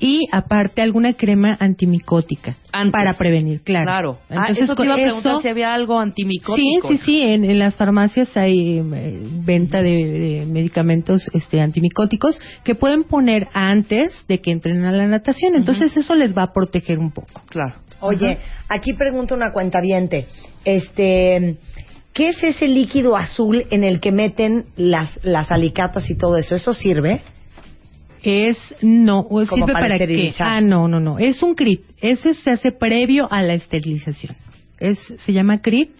Y 0.00 0.26
aparte 0.32 0.82
alguna 0.82 1.12
crema 1.14 1.56
antimicótica 1.58 2.56
Antes. 2.72 2.92
para 2.92 3.14
prevenir, 3.14 3.60
claro. 3.62 3.84
Claro. 3.84 4.18
Ah, 4.30 4.34
Entonces 4.48 4.64
eso 4.64 4.72
te 4.72 4.76
con 4.76 4.86
iba 4.86 4.94
a 4.94 4.98
preguntar 4.98 5.32
eso- 5.32 5.40
si 5.42 5.48
había 5.48 5.74
algo 5.74 5.96
Sí, 5.96 6.02
antimicótico. 6.02 6.88
sí, 6.88 6.98
sí. 7.04 7.22
En, 7.22 7.44
en 7.44 7.58
las 7.58 7.74
farmacias 7.76 8.36
hay 8.36 8.78
eh, 8.78 9.18
venta 9.44 9.82
de, 9.82 9.90
de 9.90 10.46
medicamentos 10.46 11.28
este, 11.34 11.60
antimicóticos 11.60 12.40
que 12.64 12.74
pueden 12.74 13.04
poner 13.04 13.48
antes 13.52 14.12
de 14.28 14.40
que 14.40 14.50
entren 14.52 14.84
a 14.84 14.92
la 14.92 15.06
natación. 15.06 15.54
Entonces 15.54 15.96
eso 15.96 16.14
les 16.14 16.36
va 16.36 16.44
a 16.44 16.52
proteger 16.52 16.98
un 16.98 17.12
poco. 17.12 17.42
Claro. 17.48 17.76
Oye, 18.00 18.38
aquí 18.68 18.94
pregunta 18.94 19.34
una 19.34 19.52
cuenta 19.52 19.80
Este, 20.64 21.56
¿qué 22.14 22.28
es 22.30 22.42
ese 22.42 22.68
líquido 22.68 23.16
azul 23.16 23.64
en 23.70 23.84
el 23.84 24.00
que 24.00 24.12
meten 24.12 24.66
las, 24.76 25.18
las 25.22 25.50
alicatas 25.50 26.08
y 26.10 26.16
todo 26.16 26.36
eso? 26.36 26.54
¿Eso 26.54 26.72
sirve? 26.72 27.22
Es 28.22 28.56
no, 28.82 29.26
sirve 29.56 29.72
para 29.72 29.88
para. 29.98 29.98
Ah, 30.56 30.60
no, 30.60 30.86
no, 30.86 31.00
no. 31.00 31.18
Es 31.18 31.42
un 31.42 31.54
CRIT. 31.54 31.80
Ese 32.00 32.34
se 32.34 32.50
hace 32.50 32.70
previo 32.70 33.26
a 33.32 33.42
la 33.42 33.54
esterilización. 33.54 34.36
Es, 34.78 34.98
se 35.24 35.32
llama 35.32 35.60
CRIT 35.60 35.90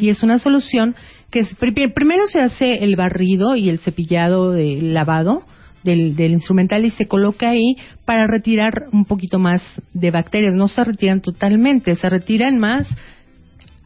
y 0.00 0.08
es 0.08 0.22
una 0.22 0.38
solución 0.38 0.94
que 1.30 1.40
es- 1.40 1.54
pri- 1.56 1.72
primero 1.92 2.26
se 2.26 2.40
hace 2.40 2.74
el 2.84 2.94
barrido 2.96 3.56
y 3.56 3.68
el 3.68 3.78
cepillado 3.78 4.52
de 4.52 4.80
lavado 4.80 5.42
del, 5.84 6.14
del 6.16 6.32
instrumental 6.32 6.84
y 6.84 6.90
se 6.90 7.06
coloca 7.06 7.50
ahí 7.50 7.76
para 8.04 8.26
retirar 8.28 8.84
un 8.92 9.04
poquito 9.04 9.38
más 9.40 9.62
de 9.92 10.10
bacterias. 10.12 10.54
No 10.54 10.68
se 10.68 10.84
retiran 10.84 11.20
totalmente, 11.20 11.94
se 11.96 12.08
retiran 12.08 12.58
más 12.58 12.86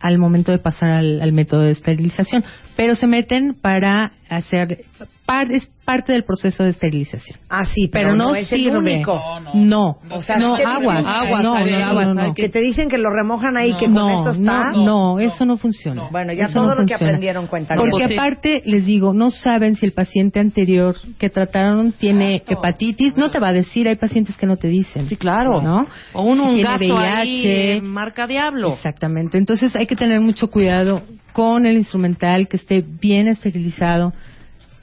al 0.00 0.18
momento 0.18 0.52
de 0.52 0.58
pasar 0.58 0.90
al, 0.90 1.20
al 1.20 1.32
método 1.32 1.62
de 1.62 1.72
esterilización, 1.72 2.44
pero 2.76 2.94
se 2.94 3.06
meten 3.06 3.54
para 3.54 4.12
hacer 4.28 4.84
par- 5.26 5.50
es 5.52 5.68
parte 5.84 6.12
del 6.12 6.24
proceso 6.24 6.64
de 6.64 6.70
esterilización. 6.70 7.38
Ah, 7.48 7.64
sí, 7.66 7.88
Pero, 7.92 8.16
no, 8.16 8.34
es 8.34 8.50
el 8.52 8.76
único. 8.76 9.14
No, 9.14 9.40
no. 9.40 9.98
No, 10.08 10.16
O 10.16 10.22
sea, 10.22 10.36
no. 10.36 10.54
Aguas, 10.56 11.04
no, 11.04 11.10
hay 11.54 11.72
no, 11.72 11.84
aguas, 11.84 12.06
no, 12.08 12.14
no, 12.14 12.26
no. 12.28 12.34
Que 12.34 12.48
te 12.48 12.60
dicen 12.60 12.88
que 12.88 12.98
lo 12.98 13.10
remojan 13.10 13.56
ahí, 13.56 13.72
que 13.74 13.84
con 13.86 13.94
No, 13.94 14.20
eso 14.22 14.30
está. 14.30 14.72
no, 14.72 14.72
no, 14.72 14.84
No, 15.14 15.20
eso 15.20 15.44
no. 15.44 15.52
no 15.52 15.58
funciona. 15.58 16.02
No. 16.02 16.10
Bueno, 16.10 16.32
ya 16.32 16.46
Eso 16.46 16.54
todo 16.54 16.74
no 16.74 16.80
lo 16.80 16.86
que 16.86 16.94
aprendieron 16.94 17.46
cuenta 17.46 17.76
Porque 17.76 17.90
Pues 18.06 18.18
aparte, 18.18 18.62
les 18.66 18.84
digo, 18.84 19.12
no 19.14 19.30
saben 19.30 19.76
si 19.76 19.86
el 19.86 19.92
paciente 19.92 20.40
anterior 20.40 20.96
que 21.18 21.30
trataron 21.30 21.92
tiene 21.92 22.42
hepatitis. 22.48 23.16
No 23.16 23.30
te 23.30 23.38
va 23.38 23.48
a 23.48 23.52
decir, 23.52 23.86
hay 23.88 23.96
pacientes 23.96 24.36
que 24.36 24.46
no 24.46 24.56
te 24.56 24.68
dicen. 24.68 25.08
Sí, 25.08 25.16
claro. 25.16 25.62
¿No? 25.62 25.86
O 26.14 26.22
un 26.22 26.38
Si 26.38 26.62
tiene 26.62 26.68
ahí, 26.72 26.90
VIH. 26.90 27.72
eh, 27.76 27.80
marca 27.80 28.26
diablo. 28.26 28.72
Exactamente. 28.72 29.38
Entonces 29.38 29.74
hay 29.76 29.86
que 29.86 29.94
tener 29.96 30.20
mucho 30.20 30.48
cuidado 30.48 31.02
con 31.32 31.64
el 31.66 31.76
instrumental, 31.76 32.48
que 32.48 32.56
esté 32.56 32.82
bien 33.00 33.28
esterilizado. 33.28 34.12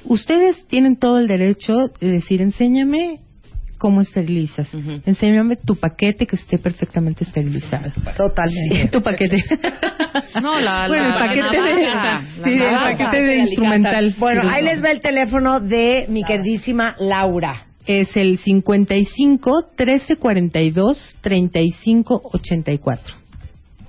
Ustedes 0.06 0.66
tienen 0.68 0.98
todo 0.98 1.20
el 1.20 1.28
derecho 1.28 1.74
de 2.00 2.12
decir, 2.12 2.42
enséñame 2.42 3.20
cómo 3.78 4.02
esterilizas. 4.02 4.74
Ujú. 4.74 5.02
Enséñame 5.06 5.56
tu 5.58 5.76
paquete 5.76 6.26
que 6.26 6.36
esté 6.38 6.58
perfectamente 6.58 7.24
esterilizado. 7.26 7.92
Totalmente. 8.18 8.88
tu 8.92 9.02
paquete. 9.02 9.38
No, 10.42 10.60
la- 10.60 10.88
bueno, 10.88 11.10
la- 11.10 11.16
el 11.16 11.20
paquete 11.42 11.58
la 11.62 12.20
de, 12.22 12.44
sí, 12.44 12.54
el 12.54 12.76
paquete 12.98 13.22
de 13.24 13.36
instrumental. 13.38 14.14
Bueno, 14.20 14.42
Sí, 14.44 14.48
ahí 14.52 14.64
les 14.64 14.84
va 14.84 14.92
el 14.92 15.00
teléfono 15.02 15.60
de 15.60 16.06
mi 16.08 16.24
queridísima 16.24 16.96
Laura. 17.00 17.66
Es 17.86 18.16
el 18.16 18.38
55 18.38 19.70
13 19.76 20.16
42 20.18 21.18
35 21.22 22.22
84. 22.34 23.16